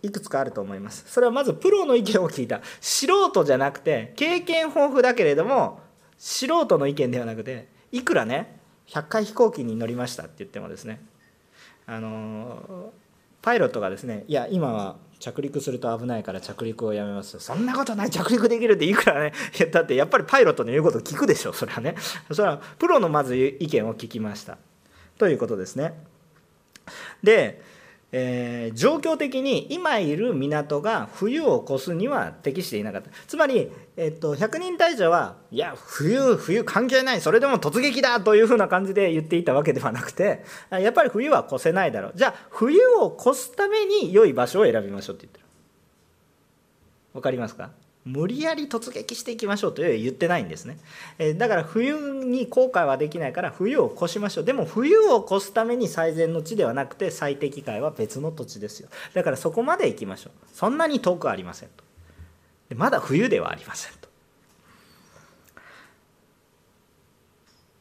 [0.03, 1.03] いくつかあると思います。
[1.07, 5.79] それはまずプロの意見を聞いた素人じゃなくて経験豊富だけれども
[6.17, 11.03] 素人の意見ではなくていくらね100回飛行機に乗りましたって言ってもですね
[11.87, 12.93] あの
[13.41, 17.39] パイロットがですねいや今は着陸すると危ないから着陸をやめます。
[17.39, 18.09] そんなことない。
[18.09, 19.31] 着陸できるっていくらね。
[19.71, 21.95] だってやっぱりパイロットの言うこと聞くでしょそれはね。
[22.29, 24.57] それはプロのまず意見を聞きました。
[25.17, 25.93] ということですね。
[27.23, 27.61] で
[28.15, 33.09] えー、状況的に今いる港が冬を越すには適していなかった。
[33.25, 42.13] つまり、えっと、100人隊長はいや冬冬関係ないそれでも突撃だというふうな感じで言っていたわけではなくてやっぱり冬は越せないだろう。
[42.15, 45.45] じゃあ冬を越すために良い場所を選びましょうって言ってる。
[47.13, 47.69] 分かりますか？
[48.05, 50.77] 無理やり突撃していきましょうという言ってないんですね、
[51.19, 54.43] えだから冬に後悔はできないから冬を越しましょう。
[54.43, 58.89] でも冬を越すために最善の地ではなくて最適解は別の土地ですよ。
[59.13, 60.31] だからそこまで行きましょう。
[60.53, 61.92] そんなに遠くありませんと。
[62.75, 64.09] まだ冬ではありませんと。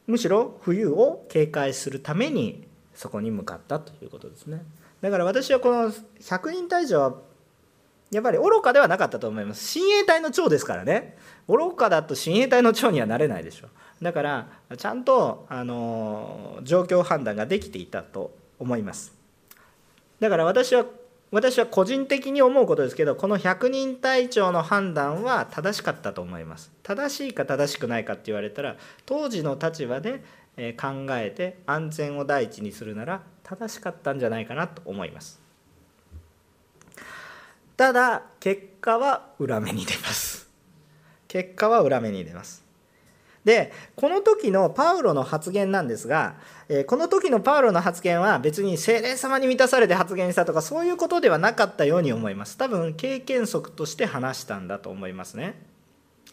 [0.07, 4.63] むしろ冬を警戒するためにそこに向かったということですね。
[5.01, 7.15] だから私はこの100人退場は
[8.11, 9.79] やっぱり愚かではなかったと思います。
[9.79, 11.17] 親衛隊の長ですからね。
[11.47, 13.67] 愚かだと親衛隊の長にはなれないでしょ
[14.01, 19.13] だからちゃんとあの状況判断ができていたと思います。
[20.19, 20.85] だから私は
[21.33, 26.71] 私は個人的に思うことですけどこの100人隊長の判断は正しかったと思います。
[26.83, 28.75] 正しいか正しくないかって言われたら
[29.07, 30.23] 当時の立場で
[30.79, 35.41] 考えて安全を第一にするなら正しかったんじゃないかなと思います。
[37.75, 40.47] ただ結果は裏目に出ます。
[41.27, 42.62] 結果は裏目に出ます。
[43.45, 46.35] でこの時のパウロの発言なんですが、
[46.69, 52.57] えこの時のパウロの発言は別に精霊様に満たされて発言したとかそういうことではなかったように思います。
[52.57, 55.73] 多分経験則として話したんだと思いますね。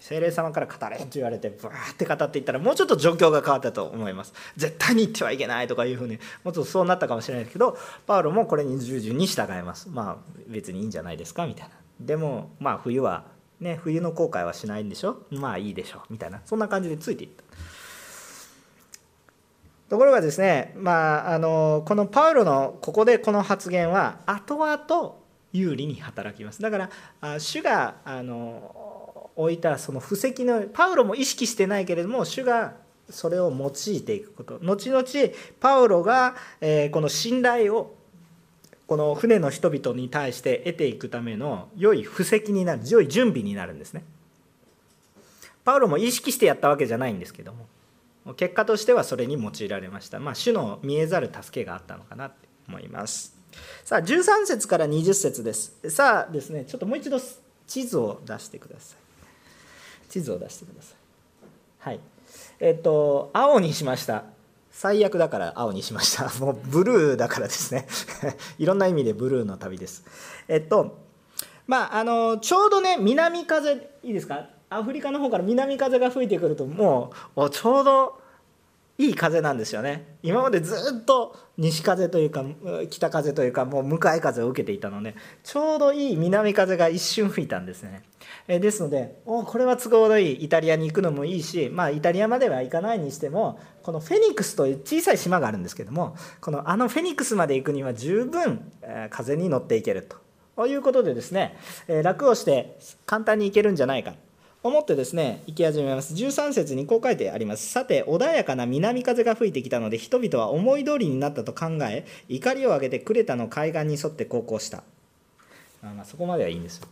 [0.00, 4.32] 精霊様から語れと言われてバーって語っていったらもうちょっと状況が変わったと思います。
[4.56, 9.88] 絶対に言ってはいけないとかいうふうにもうちょっとそうなったかもしれないですけどパウロもこれに従順に従います。
[9.90, 10.16] まあ
[10.48, 11.74] 別にいいんじゃないですかみたいな。
[12.00, 13.24] でもまあ冬は
[13.60, 15.22] ね冬の後悔はしないんでしょ？
[15.30, 16.02] まあいいでしょう。
[16.10, 16.40] みたいな。
[16.44, 17.44] そんな感じでついていった。
[19.88, 25.14] ところがですね、まあ、あのこのパウロのここでこの発言は後々
[25.52, 26.62] 有利に働きます。
[26.62, 32.74] だから主があの置いたその布石のパウロも意識してないけれども主が
[33.08, 34.60] それを用いていくこと。
[34.60, 35.04] 後々
[35.58, 37.96] パウロが、えこの信頼を
[38.90, 44.02] この船の人々に対して得ていくための良い布石になる良い準備になるんですね。
[45.64, 47.54] パウロも意識してやったわけじゃないんですけど
[48.24, 50.18] も結果としてはそれに用いられました。
[50.18, 52.34] まあ、主の見えざる助けがあったのかなと
[52.66, 53.36] 思います。
[53.84, 55.76] さあ、13節から20節です。
[55.88, 57.20] さあですね、ちょっともう一度
[57.68, 60.10] 地図を出してください。
[60.10, 60.96] 地図を出してください。
[61.78, 62.00] はい。
[62.58, 64.24] えっと、青にしました。
[64.70, 66.30] 最悪だから青にしました。
[66.44, 67.86] もうブルーだからですね。
[68.58, 70.04] いろんな意味でブルーの旅です。
[70.48, 70.98] えっと、
[71.66, 74.46] まあ、あの、ちょうどね、南風、いいですか？
[74.72, 78.19] アフリカの方から南風が吹いてくるともうちょうど
[79.00, 80.18] いい風なんですよね。
[80.22, 82.44] 今までずっと西風というか
[82.90, 88.02] 北風というかもう向かい風を受けていたのでちょうどいい南風が一瞬吹いたんですね。
[88.46, 90.44] えですのでおこれは都合のいい。
[90.44, 100.18] イタリアに行くのもいいしまあイタリアまでは行かないにしてもこのフェニックスという小さい島があるんですけどもこのあのフェニックスまで行くには十分え風に乗っていけると。
[100.66, 101.56] いうことでですね
[101.88, 104.12] え楽をして簡単に行けるんじゃないか。
[104.62, 106.12] 思ってですね、行き始めます。
[106.12, 107.66] 13節にこう書いてあります。
[107.66, 114.82] さて、穏やかな南風が吹いてきたので、人々は思い通りになったと考え、怒りを上げてクレタの海岸に沿って航行した。
[115.82, 116.88] あまあ、そこまではいいんですよ。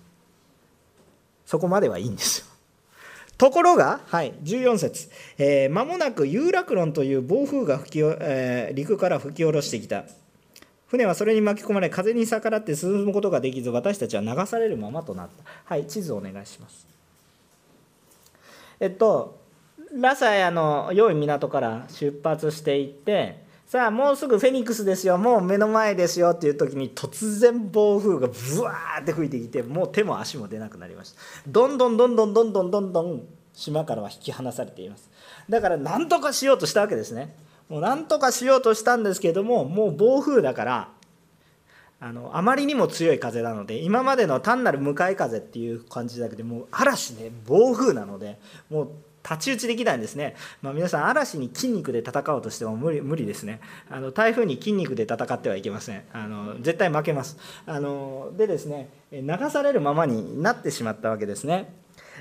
[1.44, 2.46] そこまではいいんですよ。
[3.36, 10.04] ところが、はい、14節、えー、間もなくユーラクロンという暴風が吹き、えー、陸から吹き下ろしてきた。
[10.86, 15.44] 船はそれに巻き込まれ、風に逆らって進むことができず、私たちは流されるままとなった。
[15.66, 16.97] はい、地図をお願いします。
[18.80, 19.38] えっと
[19.94, 25.18] ラサヤの良い港から出発していってさあもうすぐフェニックスですよ。
[25.18, 31.20] もう目の前ですよっていう時に突然暴風がブワーって吹いてきてもう手も足も出なくなりました。
[31.46, 33.22] どんどんどんどんどんどんどんどん
[33.58, 35.10] 島からは引き離されています
[35.48, 37.34] だから何とかしようとしたわけですね
[37.68, 40.88] もう何とかしようとしたんですけどももう暴風だから
[42.00, 48.38] あのあまりにも強い風なので今までの単なる向かい風っていう感じだけでもう嵐で暴風なので
[48.70, 48.90] もう
[49.22, 53.60] 太刀打ちできないんですね、まあ、皆さん嵐に筋肉で戦おうとしても無理無理ですね。
[53.90, 56.04] あの台風に筋肉で戦ってはいけません。
[56.12, 57.36] あの絶対負けます。
[57.66, 61.74] あのでですね流されるままになってしまったわけですね。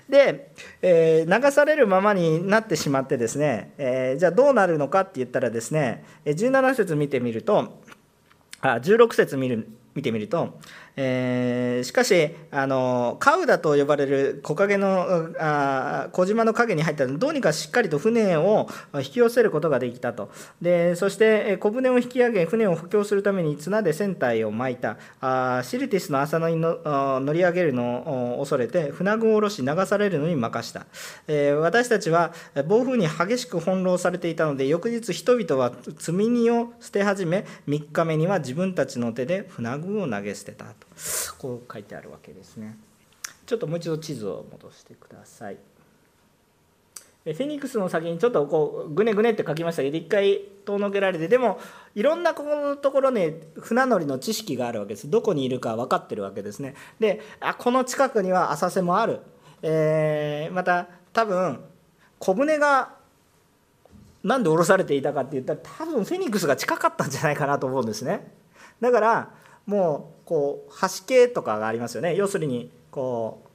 [0.09, 7.81] で、えー、流されるままになってしまってですね、えー、じゃあどうなるのかって言ったらですね17節見てみると
[8.61, 10.59] 16節見る見てみると、
[10.97, 20.31] えー、しかしあのカウダと呼ばれる木陰のあ小島の影に入ったらどうにかしっかりと船を引き寄せることができたと。
[20.61, 24.97] でそして小舟を引き上げ船を補強するために綱で船体を巻いた。
[25.21, 26.79] あシルティスの浅野にの
[27.19, 30.87] 乗り上げるのを恐れて船具を下ろし流されるのに任した、
[31.27, 32.33] えー、私たちは
[32.67, 40.86] 暴風に激しく翻弄されていたので翌日人々は積み荷を捨て始め3日目には自分たちの手で船具を投げ捨てたと。
[41.37, 42.77] こう書いてあるわけですね。
[43.45, 45.57] ちょっともう一度地図を戻してください。
[47.23, 51.59] フェニックスの先にちょっとこうグネグネって書きましたけど一回遠のけられてでも
[51.93, 55.09] いろんなここのところね船乗りの知識があるわけです。
[55.09, 56.75] どこにいるか分かってるわけですね。
[56.99, 59.19] であこの近くには浅瀬もある、
[59.61, 61.59] えー、また多分
[62.19, 62.95] 小舟が
[64.23, 68.31] なんで降ろされていたかって言ったら多分フェニックスが近かったんじゃないかなと思うんですね。
[68.79, 69.29] だから
[69.67, 72.15] もうこう橋系とかがありますよね。
[72.15, 73.47] 要するにこう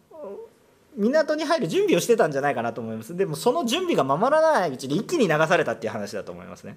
[0.95, 3.17] 港に入る準備をしてたんじゃないかなと思います。
[3.17, 6.77] でもその準備が守らないうちに一気に流されたっていう話だと思いますね。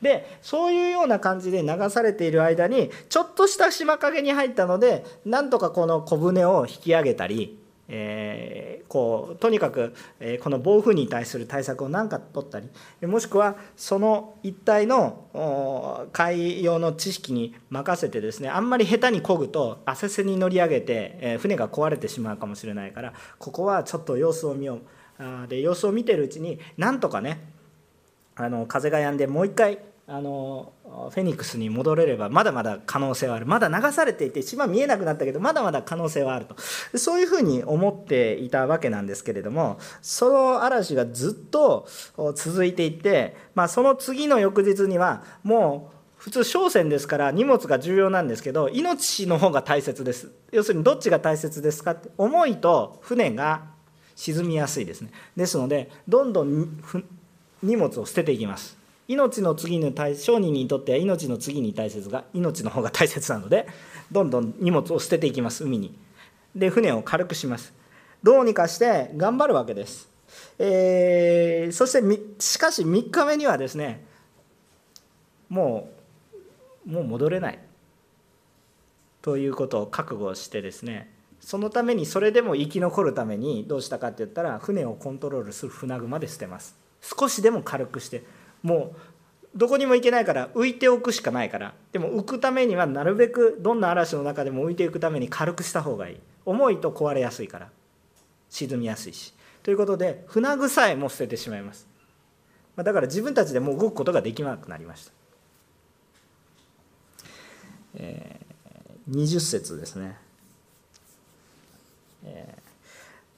[0.00, 12.68] でそういうような感じで流されている間にちょっとした島陰に入ったのでなんとかこの小舟を引き上げたりえー、こうとにかく、えー、この暴風に対する対策を何か取ったり
[13.06, 24.80] もしくはその一帯の海洋の知識に任せてですねあんまり下手に漕ぐと浅瀬に乗り上げて、えー、船が壊れてしまうかもしれないからここはちょっと様子を見よう。
[25.18, 27.40] あで様子を見てるうちになんとかね
[28.34, 29.78] あの風が止んでもう一回
[30.08, 33.46] あのフェニックスに戻れればまだまだ可能性はある。
[33.46, 36.56] まだ流されていて島見えなくなったけどまだまだ可能性はあると。
[36.96, 41.88] そういうふうに思っていたわけなんですけれどもその嵐がずっと
[42.36, 50.30] 続いていて、まあ、その次の翌日にはもう普通商船ですから荷物が重要なんですけど命の方が大切です。
[50.52, 53.64] 要するにどっちが大切ですかって重いと船が
[54.14, 55.10] 沈みやすいですね。
[55.36, 56.80] ですのでどんどん
[57.64, 58.85] 荷物を捨てていきます。
[59.08, 63.68] 命の次に対商人にとっては命の次に大切が命の方が大切なので
[64.10, 65.96] どんどん荷物を捨てていきます海に。
[66.54, 67.74] で船を軽くします。
[68.22, 70.08] どうにかして頑張るわけです、
[70.58, 74.04] えー、そしてしかし3日目にはですね
[75.48, 75.90] も
[76.86, 77.58] うもう戻れない。
[79.22, 86.76] ということを覚悟してですねそのためにそれでも生き残るためにどうしたかって言ったら船をコントロールする船具まで捨てます。
[87.02, 88.24] 少しでも軽くして
[88.66, 88.96] もう
[89.56, 91.74] どこにも行けないから浮いておくしかないから。
[91.92, 96.20] でも浮くためにはなるべくどんな嵐の中でも浮いていくために軽くした方がいい。
[96.44, 97.70] 重いと壊れやすいから。
[98.50, 99.32] 沈みやすいし。
[99.62, 101.96] ということで船具さえも捨ててしまいます。
[102.76, 105.12] だから自分たちでもう動くことができなくなりました、
[107.94, 110.18] えー、20節ですね、
[112.24, 112.55] えー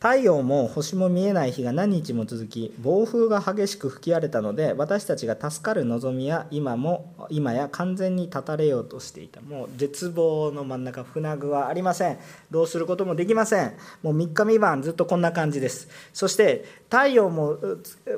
[0.00, 9.40] 太陽も星も見えない日が何日も続き暴風が激しく吹き荒れたので私たちが助かる望みは今も今や完全に断たれようとしていた。
[9.40, 12.18] もう絶望の真ん中船具はありません。
[12.48, 13.74] どうすることもできません。
[14.04, 15.88] もう3日3晩ずっとこんな感じです。
[16.12, 17.58] そして太陽も、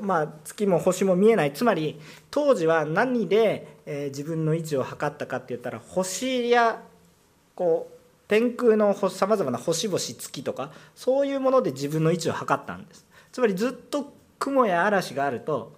[0.03, 1.55] まあ、月も星も見えない。
[1.55, 1.99] つまり
[2.31, 6.83] 当時は何で、えー、自分の位置を測ったかって言ったら星や
[7.55, 8.00] こう
[8.31, 13.05] 天空のさまざまな星々月とかそういうもので自分の位置を測ったんです。
[13.33, 15.77] つまりずっと雲や嵐があると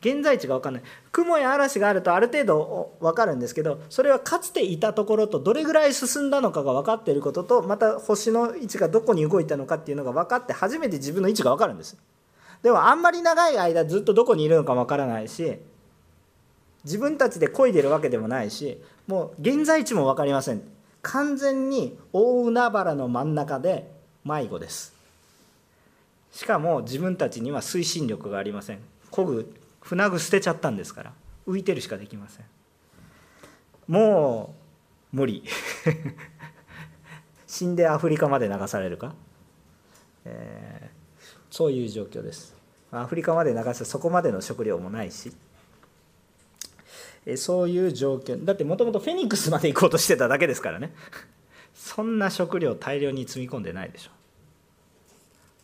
[0.00, 0.82] 現在地が分かんない。
[1.12, 11.96] 雲や嵐があるとある程度分かるんですけどそれはかつていたところとどれぐらい進んだのかが分かっていることとまた星の位置がどこに動いたのかっていうのが分かって初めて自分の位置が分かるんです。
[12.64, 15.56] でもあんまり長い間ずっとどこにいるのか分からないし
[16.82, 20.79] 自分たちで漕いでるわけでもないしもう現在地も分かりません。
[21.02, 23.90] 完全に大海原の真ん中で
[24.24, 24.94] 迷子です。
[26.32, 28.78] しかも自分たちには推進力がありません。
[29.10, 31.12] 漕ぐ船具捨てちゃったんですから。
[31.46, 32.46] 浮いてるしかできません。
[33.88, 34.54] も
[35.12, 35.42] う無理。
[37.46, 39.12] 死んでアフリカまで流されるか、
[40.24, 42.54] えー、そういう状況です。
[42.92, 45.32] アフリカまで流すそこまでの食料もないし。
[47.26, 50.92] えそういう状況だってもともとフェニックスまで行こうとしてただけですからね。
[51.74, 54.10] そんな食料大量に積み込んでないでしょ。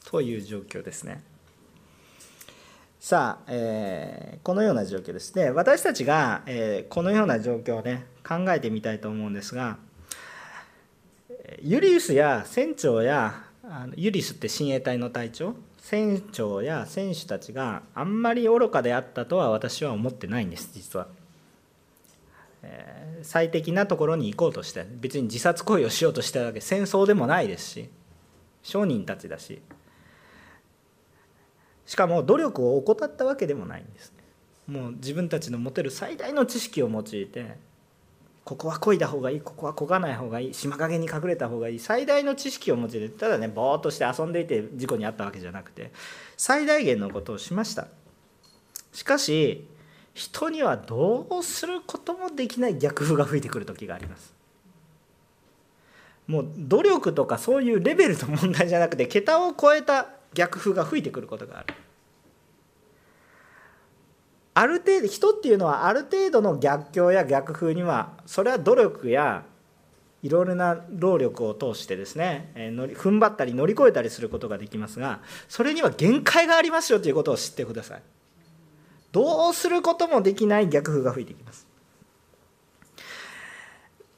[0.04, 1.22] という状況ですね。
[3.00, 5.34] さあ、えー、このような状況です。
[5.36, 9.78] ね私たちが、えー、このような状況をね考えてみたいと思うんですが
[11.62, 15.54] ユリウスや船長やあのユリウスって親衛隊の隊長？
[15.80, 21.06] 船長や選手たちがあんまり愚かであったとは私は思ってないんです実は。
[23.22, 27.90] 最適なところに行こうとして別に自殺行為をしようとしたわけ戦争でもないですし
[28.62, 29.60] 商人たちだし。
[31.86, 34.12] しかも努力を怠ったわけでもないんです。
[34.66, 37.56] もう自分たちの持てる最大の知識を用いて
[38.44, 45.92] ここは漕いだ方がいいここは漕がない方がいい島陰に隠れた方がいい最大の知識を用いてただねぼーっとして遊んでいて事故に遭ったわけじゃなくて
[46.36, 47.86] 最大限のことをしました。
[48.92, 49.68] しかし
[50.16, 54.32] 人にはどうすることもできない逆風が吹いてくる時があります
[56.26, 61.74] もう努力とかそういうレベルの問題じゃなくて桁を超えた逆風が吹いてくることがある
[64.54, 69.44] ある程度人っていうのはある程度の逆境や逆風にはそれは努力や
[70.22, 78.02] いろいろな労力を通してですね、えー、踏ん張ったり乗り越えたりすることができますがそれには限界がありますよということを知ってください。
[79.16, 81.66] どうすることもできない逆風が吹いてきます。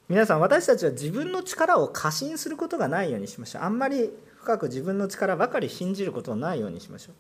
[0.08, 3.62] 皆さん私たちは自分の力を過信することがないようにしましょう。
[3.62, 7.14] あんまり深く自分の力ばかり信じることのないようにしましょう。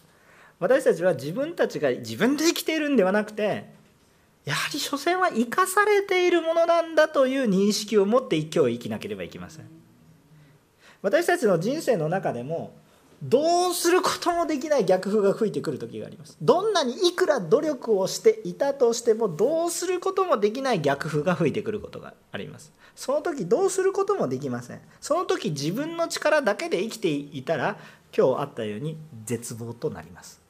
[0.58, 3.70] 私たちは自分たちが自分で生きているんではなくて
[4.44, 9.66] やはり所詮は生かされているものなんだという認識を持って今日生きなければいけません。
[11.00, 12.74] 私たちの人生の中でも
[13.22, 16.36] どうすることもできない逆風が吹いてくる時があります。
[16.40, 22.72] どんなにいくら努力をしていたとしてもどうすることもできない逆風が吹いてくることがあります。
[22.94, 24.80] その時どうすることもできません。
[25.00, 27.76] その時自分の力だけで生きていたら
[28.16, 30.40] 今日あったように絶望となります。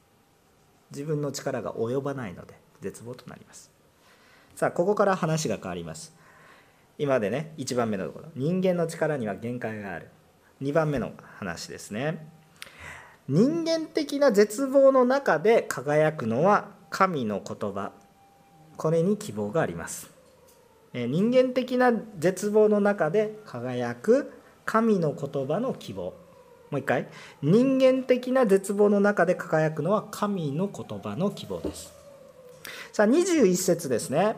[0.91, 3.71] 自分の力が及ばないので絶望となります。
[4.55, 6.13] さあここから話が変わります。
[6.99, 8.25] 今でね1番目のところ。
[8.35, 10.09] 人間の力には限界がある。
[10.61, 12.38] 2番目の話ですね。
[13.29, 17.91] 人間的な絶望の中で輝くのは神の言葉。
[18.75, 20.09] これに希望があります。
[20.95, 24.33] 人間的な絶望の中で輝く
[24.65, 26.05] 神の言葉の希望。
[26.71, 27.07] もう一回。
[27.43, 31.93] 人間的な絶望の中で輝くのは神の言葉の希望です。
[32.91, 34.37] さあ21節ですね。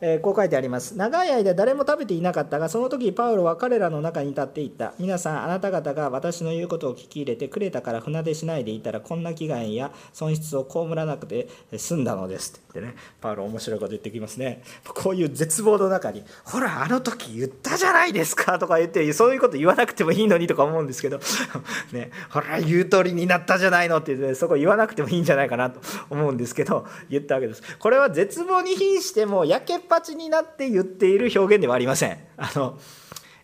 [0.00, 0.96] えー、こう書いてあります。
[0.96, 4.94] 長い間誰も食べていなかったがその時パウロは彼らの中に立っていった。
[4.98, 12.52] 皆さんあなた方が私の言うことを聞き入れてクレタから船出しないでいたらこんな危害や損失を被らなくて済んだのです。
[12.52, 14.62] って言ってねパウロ面白いこと言ってきますね。
[14.86, 21.20] こういう絶望の中にほらあの時言ったじゃないですかとか言ってそういうこと言わなくてもいいのにとか思うんですけど
[21.92, 27.62] ねほら言う通りになったじゃないのって言ってそこ言わなくてもいいんじゃないかなと思うんですけど言ったわけです。
[27.78, 32.18] これは絶望に瀕してもやけっぱちになって言っている表現ではありません。
[32.36, 32.78] あの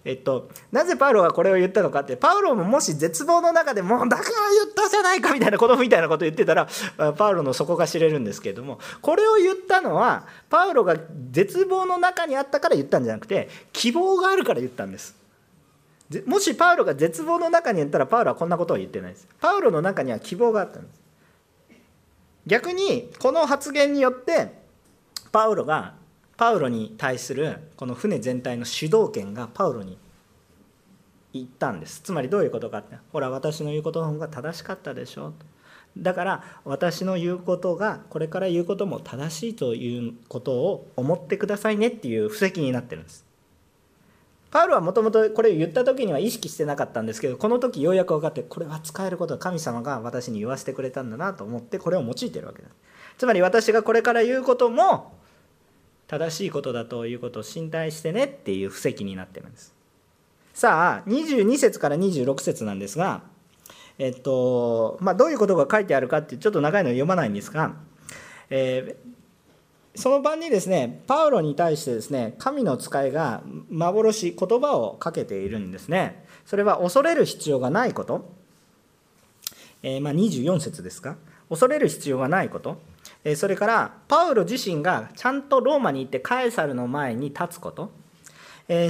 [0.04, 4.28] えっと、なぜパウロがこれを言ったのかってパウロももし絶望の中でもうだから
[4.64, 6.66] 言ったじゃないかみたいな子供みたいなこと言ってたら
[7.16, 10.96] パウロの底が知れるんですけれどもこれを言ったのはパウロが
[11.30, 15.14] 絶望の中にあったから言ったんじゃなくて希望があるから言ったんです。
[16.26, 19.28] もしパウロが絶望の中に言ったらパウロはこんなことを言ってないです。
[19.40, 21.00] パウロの中には希望があったんです。
[22.44, 24.52] 逆にこの発言によって
[25.30, 25.94] パウロが
[26.42, 29.96] パウロに対するこの船全体の主導権がパウロに
[31.32, 32.00] 言ったんです。
[32.00, 35.28] つまりどういうことかってほら私の言うことの方が正しかったでしょ。
[35.28, 35.34] う
[35.96, 43.24] だから私の言うことがこれから言うことも正しいということを思ってくださいねっていう布石になってるんです。
[44.50, 52.74] パウロはもともとこれを言った時には意識してなかったんですけどこの時ようやく分かってこれは使えることは神様が私に言わせてくれたんだなと思ってこれを用いてるわけです
[53.18, 55.21] つまり私がこれから言うことも
[56.12, 59.74] 正しいことだということを信頼してねっていう布石になってるんです。
[60.52, 63.22] さあ22節から26節なんですが
[63.98, 67.76] えっとまあ、どういうことが書いてあるかってちょっと長いの読まないんですが、
[68.50, 76.26] えー、その晩にですねパウロに対してですね神の使いが幻言葉をかけているんですね。
[76.44, 78.28] それは恐れる必要がないこと、
[79.82, 81.16] えー、まあ、24節ですか？
[81.48, 82.91] 恐れる必要がないこと。
[83.36, 87.92] それからパウロ自身がちゃんとローマに行ってカエサルの前に立つこと。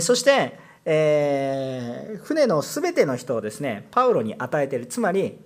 [0.01, 4.87] そして、船の全ての人をですねパウロに与えている。
[4.87, 5.39] つまり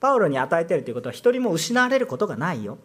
[0.00, 2.78] パウロに与えているということは一人も失われることがないよ。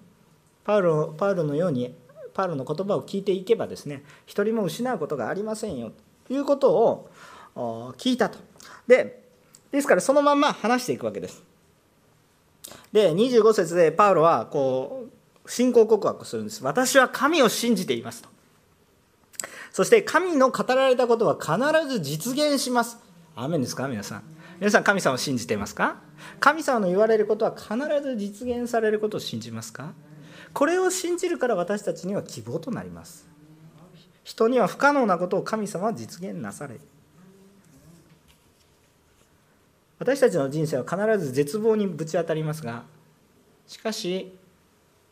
[0.64, 1.96] パウロパウロのように
[2.34, 5.92] パウロの言葉を聞いていけばですね一人も失うことがありませんよ。
[6.28, 6.72] ということ
[7.56, 8.38] を聞いたと。
[8.88, 9.24] で
[9.72, 11.49] ですからそのまま話していくわけです。
[12.92, 15.08] で25節でパウロはこ
[15.46, 16.64] う信仰告白するんです。
[16.64, 18.30] 私は神を信じていますと。
[19.72, 21.58] そして神の語られたことは必
[21.88, 22.98] ず実現します。
[23.36, 24.24] アーメンですか皆さん。
[24.60, 25.98] 皆さん神様を信じていますか？
[26.40, 29.94] 神様の言われることは必ず実現されることを信じますか？
[30.54, 33.28] これを信じるから私たちには希望となります。
[34.24, 36.82] 人には不可能なことを神様は実現なされる
[40.00, 42.84] 私たちの人生は必ず絶望にぶち当たりますが
[43.68, 44.34] しかし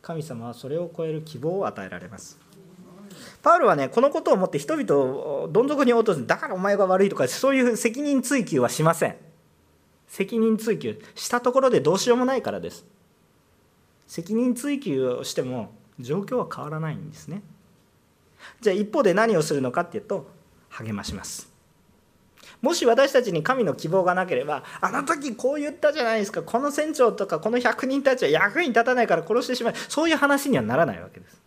[0.01, 2.39] 神様はそれを超える希望を与えられます。
[3.43, 9.15] パウロはねこのことをもって人々をどん底に落とすだからお前が悪いとかそういう責任追及はしません。
[10.07, 12.85] 責任追及したところでどうしようもないからです。
[14.07, 17.41] 責任追及をしても状況は変わらないんですね。
[18.61, 20.29] じゃあ一方で何をするのかっていうと
[20.69, 21.56] 励まします。
[22.61, 26.41] もし私たちに神の希望がなければあの時こう言ったじゃないですか。
[26.41, 29.73] この船長とかこの100人たちは役に立たないから殺してしまう。
[29.89, 31.39] そういう話にはならないわけです。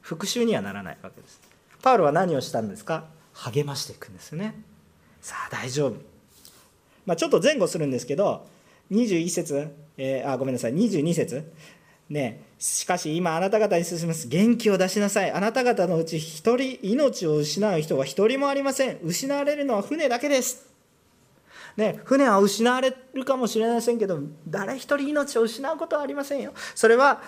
[0.00, 1.40] 復讐にはならないわけです。
[1.80, 3.04] パウロは何をしたんですか？
[3.34, 4.54] 励ましていくんですね。
[5.20, 5.96] さあ大丈夫、
[7.06, 8.46] まあ、ちょっと前後するんですけど
[8.90, 10.74] 21節、えー、あごめんなさい。
[10.74, 11.50] 22節。
[12.08, 14.28] ねしかし今あなた方に進みます。
[14.28, 15.32] 元気を出しなさい。
[15.32, 18.98] あなた方のうち一人命を失う人は一人もありません。
[19.02, 20.66] 失われるのは船だけです。
[21.76, 26.52] ね、船は失われるかもしれませんけど誰一人命を失うことはありませんよ。
[26.74, 27.22] それは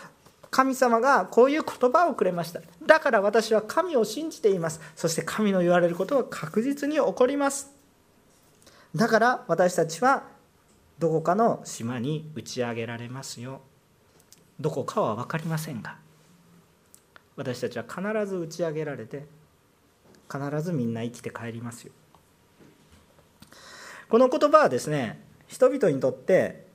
[0.50, 2.60] 神様がこういう言葉をくれました。
[2.86, 4.80] だから私は神を信じています。
[4.94, 7.72] そして神の言われることは確実に起こります。
[8.94, 10.24] だから私たちは
[11.00, 13.62] どこかの島に打ち上げられますよ。
[14.60, 15.96] どこかは分かりませんが
[17.36, 19.26] 私たちは必ず打ち上げられて
[20.30, 21.92] 必ずみんな生きて帰りますよ。
[24.08, 26.66] この言葉はですね人々にとって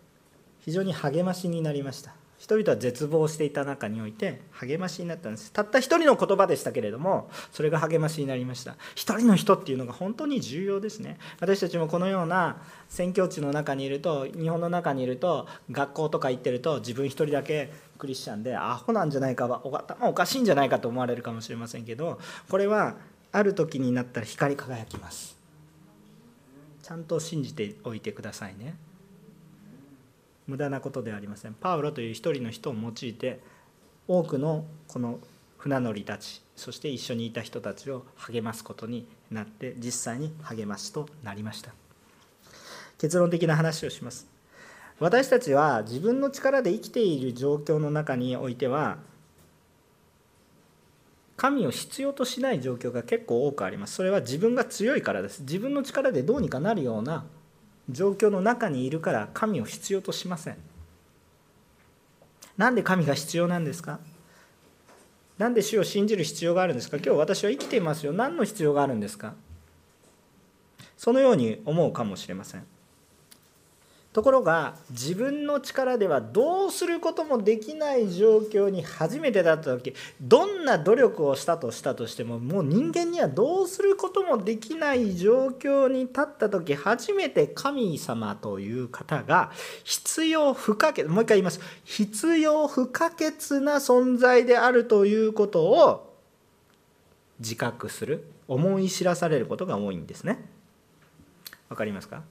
[0.59, 2.13] 非常に励ましになりました。
[2.39, 5.51] 人々は絶望していた中において励ましになったんです。
[5.51, 8.77] たった一人の言葉でしたけれどもそれが励ましになりました。
[8.95, 11.17] 一人の人っていうのが本当に重要ですね。
[11.41, 22.19] 私たちもこのような宣教地の中にいると日本の中にいると学校とか行ってると自分一人だけクリスチャンでアホなんじゃないか頭おかしいんじゃないかと思われるかもしれませんけど
[22.49, 22.95] これは
[23.33, 25.37] ある時になったら光り輝きます。
[26.81, 28.75] ちゃんと信じておいてくださいね。
[30.49, 31.53] 無駄なことではありません。
[31.53, 33.39] パウロという一人の人を用いて
[34.07, 35.19] 多くのこの
[35.57, 41.71] 船乗りたちそして一緒にいた人たちを励ますことになって実際に励ましとなりました。
[42.97, 44.27] 結論的な話をします。
[44.99, 48.97] 私たちは自分の力で生きている状況の中においては
[51.37, 53.93] 神を必要としない状況が結構多くあります。
[53.93, 55.41] それは自分が強いからです。
[55.43, 57.25] 自分の力でどうにかなるような
[57.89, 60.57] 状況の中にいるから神を必要としません。
[62.57, 63.99] なんで神が必要なんですか？
[65.37, 66.97] なんで主を信じる必要があるんですか？
[66.97, 68.11] 今日私は生きていますよ。
[68.13, 69.33] 何の必要があるんですか？
[70.97, 72.65] そのように思うかもしれません。
[74.11, 89.51] ところが自分の力ではどうすることもできない状況に初めてだった時どんな努力をしたとしたとしてももう人間にはどうすることもできない状況に立った時初めて神様という方が
[89.83, 96.17] 必要不可欠もう一回言います必要不可欠な存在であるということを
[97.39, 100.49] 自覚する思い知らされることが多いんですね。
[101.69, 102.23] わかりますか？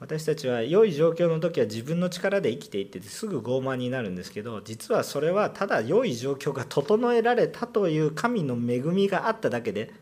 [0.00, 9.92] 私たちは良い状況の時は自分の力で生きていってすぐ傲慢になるんですけど実はそれはただ良い状況が整えられたという神の恵みがあっただけで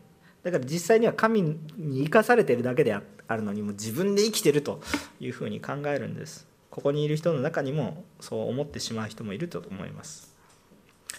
[0.43, 3.01] だから実際には神に生かされているだけであ
[3.35, 4.81] るのにも自分で生きてると
[5.19, 6.47] いうふうに考えるんです。
[6.69, 10.35] ここにいる人の中にもそう思ってしまう人もいると思います。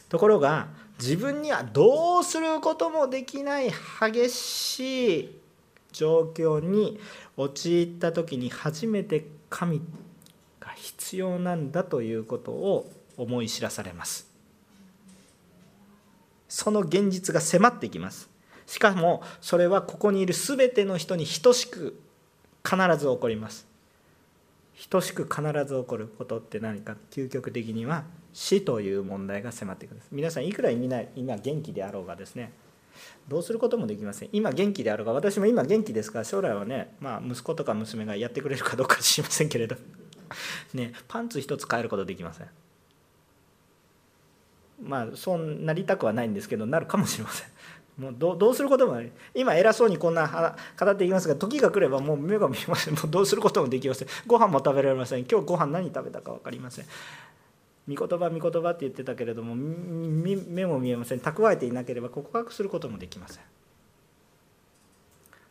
[0.09, 0.69] ところが
[0.99, 3.71] 自分にはどうすることもできない
[4.01, 5.39] 激しい
[5.93, 7.01] 状況に
[7.37, 9.81] 陥った時に初めて神
[10.61, 14.29] が必要なんだということを思い知らされます。
[16.49, 18.29] その現実が迫ってきます。
[18.67, 22.01] しかもそれはここにいる全ての人に等しく
[22.65, 23.67] 必ず起こります。
[24.89, 26.97] 等しく必ず起こることって何か？
[27.11, 30.09] 究極的には死という問題が迫ってくるんです。
[30.13, 32.53] 皆さんいくら今元気であろうがですね
[33.29, 34.29] どうすることもできません。
[34.33, 39.77] 今元気であるが私も今元気ですから将来はね、まあ、息子とか娘がやってくれるかどうか知りませんけれど。
[40.75, 42.49] ねパンツ一つ変えることできません。
[44.83, 47.49] まあそうなりたくはないんですけどなるかもしれません。
[47.97, 49.13] もうどうすることもない。
[49.35, 52.95] 今偉そうにこんな語っていきますが時が来ればもう目が見えません。
[52.95, 54.09] もうどうすることもできません。
[54.27, 55.21] ご飯も食べられません。
[55.31, 56.87] 今日ご飯何食べたか分かりません。
[57.89, 61.19] 御言葉御言葉って言ってたけれども目も見えません。
[61.19, 63.43] 蓄えていなければ告白することもできません。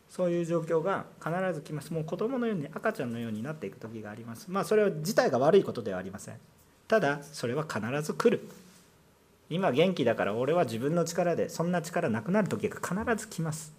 [0.08, 1.92] そういう状況が必ず来ます。
[1.92, 4.46] もう子供のように赤ちゃんのようになっていく時があります。
[4.48, 6.36] まあそれは自体が悪いことではありません。
[6.86, 8.48] ただそれは必ず来る。
[9.50, 13.72] 今元気だから俺は自分の力でそんな力なくなる時が必ず来ます。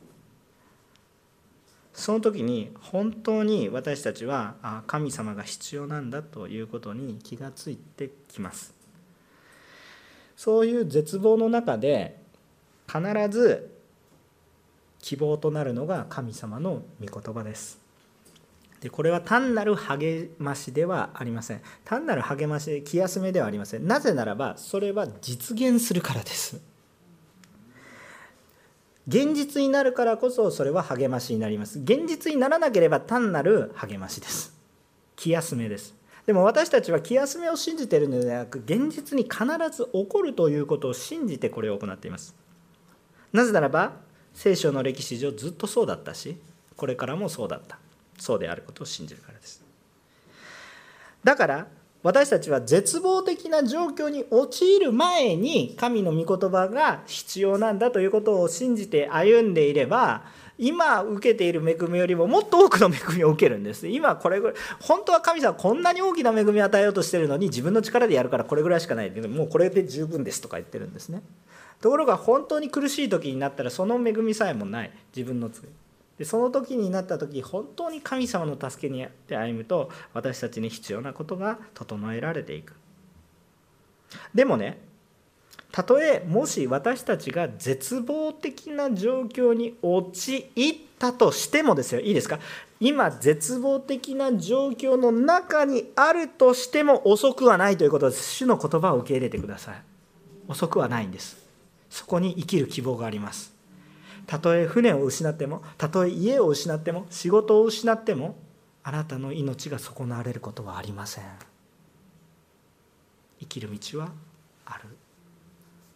[1.96, 8.76] その時に本当に私たちは神様が必要なんだということに気がついてきます。
[10.36, 12.20] そういう絶望の中で
[12.86, 13.72] 必ず
[15.00, 17.80] 希望となるのが神様の御言葉です。
[18.82, 21.62] でこれは単なる励ましではありません。
[21.86, 23.88] 単なる励まし気休めではありません。
[23.88, 26.75] なぜならばそれは実現するからです。
[29.08, 31.80] 現実になるからこそそれは励ましになります。
[31.80, 34.58] 現実にならなければ単なる励ましです。
[35.16, 35.96] 気休めです。
[36.26, 42.36] でも私たちは気休めを信じているのではなく現実に必ず起こるということを信じてこれを行っています。
[43.32, 43.94] なぜならば
[44.34, 46.38] 聖書の歴史上ずっとそうだったし
[46.76, 47.78] これからもそうだった。
[48.18, 49.64] そうであることを信じるからです。
[51.24, 51.68] だから
[52.06, 60.22] 私たちは絶望的な状況に陥る前に神の御言葉が必要なんだということを信じて歩んでいれば
[60.60, 63.88] 今受けている恵みよりももっと多くの恵みを受けるんです。
[63.88, 71.24] 今これぐらい本当は神様こんなに大きな恵みを与えようとしてるのに自分の力でやるからこれぐらいしかないけどもうこれで十分ですとか言ってるんですね。
[71.82, 74.92] ところが本当に苦しい時になったらその恵みさえもない。
[75.16, 75.64] 自分の罪
[76.18, 82.74] でその時になった時本当に神様の助けにって歩むと私たちに必要なことが整えられていく。
[84.34, 84.80] でもね
[85.72, 90.46] たとえもし私たちが絶望的な状況に陥っ
[90.98, 92.00] たとしてもですよ。
[92.00, 92.40] いいですか？
[92.80, 98.36] 今絶望的な状況の中にあるとしても遅くはないということです。
[98.36, 99.82] 主の言葉を受け入れてください。
[100.48, 101.44] 遅くはないんです。
[101.90, 103.55] そこに生きる希望があります。
[104.28, 108.36] たとえ船を失ってもたとえ家を失っても仕事を失っても
[108.84, 111.24] あなたの命が損なわれることはありません。
[113.40, 114.12] 生きる道は
[114.66, 114.98] ある。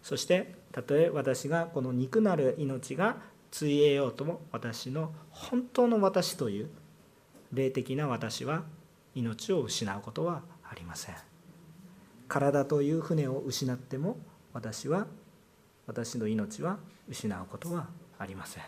[0.01, 3.17] そしてたとえ私がこの肉なる命が
[3.51, 6.69] ついえようとも私の本当の私という
[7.51, 8.63] 霊的な私は
[9.15, 11.15] 命を失うことはありません。
[12.27, 14.17] 体という船を失っても
[14.53, 15.07] 私は
[15.87, 16.77] 私の命は
[17.09, 17.87] 失うことは
[18.19, 18.63] ありません。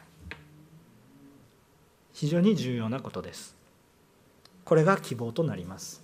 [2.14, 3.56] 非常に重要なことです。
[4.64, 6.02] これが希望となります。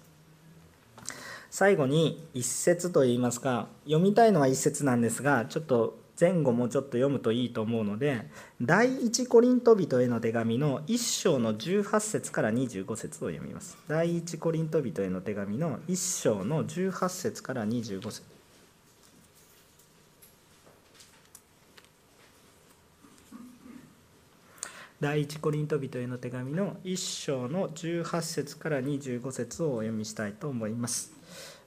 [1.50, 8.28] 最後に一節といいますか読みたいのは一節なんですがちょっと前後もちょっと読むといいと思うので
[8.62, 13.78] 第一コリント人への手紙の1章の18節から25節を読みます。
[13.88, 18.37] 第一コリント人への手紙の1章の18節から25節。
[25.00, 31.14] 第一コリント人への手紙の1章の18節から25節をお読みしたいと思います。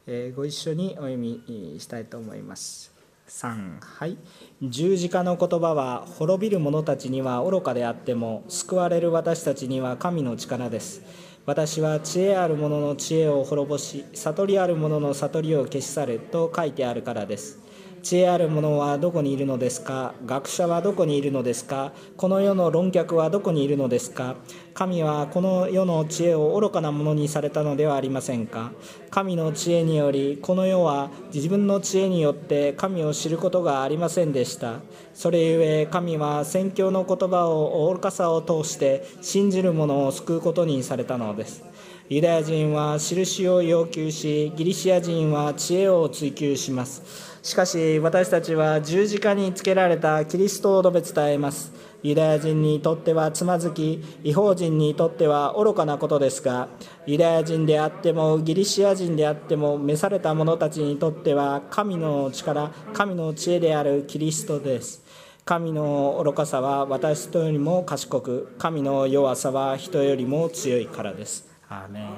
[0.09, 1.41] えー、ご一緒にお読み
[1.79, 2.93] したいと思います。
[3.29, 4.19] 3はい
[4.61, 11.03] 十字架の言葉は滅びる者たちには愚かであっても救われる私たちには神の力です。
[11.47, 17.61] 私は知恵ある者の知恵を滅ぼし悟りある者の悟りを消し去ると書いてあるからです。
[18.03, 20.15] 知恵ある者はどこにいるのですか？
[20.25, 21.93] 学者はどこにいるのですか？
[22.17, 24.37] この世の論客はどこにいるのですか？
[24.73, 28.73] 神はこの世の知恵を愚かなものにされたのではありませんか？
[29.11, 34.81] 神の知恵によりこの世は自分の知恵によって神を知ることがありませんでした。
[35.13, 41.65] それゆえ神は宣教の言葉を愚かさを通して信じる者を救うことにされたのです。
[42.09, 47.30] ユダヤ人は印を要求しギリシア人は知恵を追求します。
[47.43, 51.73] しかし私たちは十字架につけられたキリストを述べ伝えます。
[52.03, 56.69] ユダヤ人にとってはつまずき違法人にとっては愚かなことですが
[57.07, 65.05] ユダヤ人であってもギリシア人であっても召された者たちにとっては神の力神の知恵であるキリストです。
[65.45, 71.49] 神の愚かさは私とよりも賢く神の弱さは人よりも強いからです。
[71.69, 72.11] アーメン。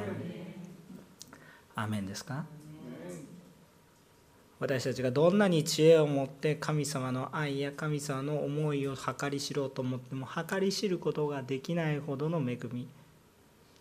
[1.75, 2.45] アーメンですか？
[4.63, 12.87] 私たちがどんなに知恵を持って神様の愛や神様の思いを計り知ろうと思っても計り知ることができないほどの恵み。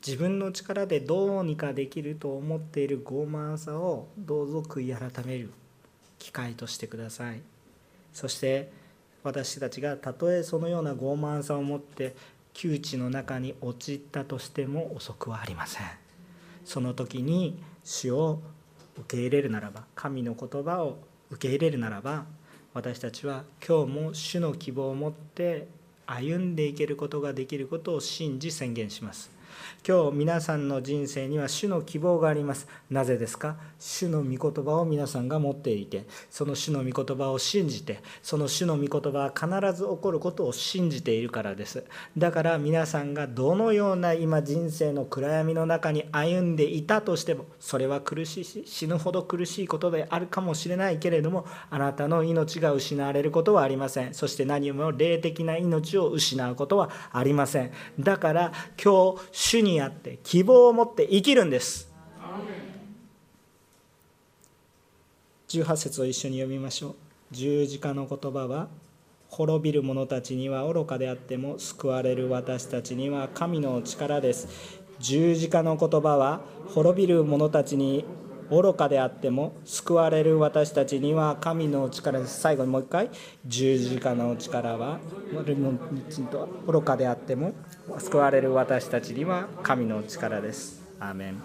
[0.04, 5.52] 自分の力でどうにかできると思っている傲慢さをどうぞ悔い改める。
[6.18, 7.44] 機会としてください。
[8.12, 8.72] そして
[9.22, 12.16] 私たちがたとえそのような傲慢さを持って
[12.54, 15.86] 窮地の中に陥ったとしても遅くはありません。
[16.66, 18.42] その時に主を
[18.98, 20.98] 受け入れるならば神の言葉を
[21.30, 22.26] 受け入れるならば
[22.74, 25.68] 私たちは今日も主の希望を持って
[26.06, 29.32] 歩んでいけることができることを信じ宣言します。
[29.88, 32.68] 今日皆さんの人生には主の希望があります。
[32.90, 33.58] なぜですか？
[33.80, 41.84] 主の御言葉を皆さんが持っていてその主の御言葉を信じてその主の御言葉は必ず起こることを信じているからです。
[42.18, 54.14] だから皆さんがどのような今人生の暗闇の中に歩んでいたとしてもそれは苦しいし死ぬほど苦しいことであるかもしれないけれどもあなたの命が失われることはありません。
[54.14, 57.72] そして何よりも霊的な命を失うことはありません。
[58.00, 58.52] だから
[58.84, 59.22] 今日
[59.52, 61.92] 主にあって希望を持って生きるんです。
[65.50, 66.96] 18節を一緒に読みましょう。
[67.32, 68.70] 十字架の言葉は
[69.28, 74.48] 滅びる者たちには愚かであっても救われる私たちには神の力です。
[75.00, 76.40] 十字架の言葉は
[76.70, 78.06] 滅びる者たちに
[78.52, 82.42] 愚かであっても救われる私たちには神の力です。
[82.42, 83.10] 最後にもう一回
[83.46, 85.00] 十字架の力は
[86.68, 87.54] 愚かであっても
[87.98, 90.84] 救われる私たちには神の力です。
[91.00, 91.42] アーメン。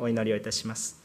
[0.00, 0.97] お祈りをいたします。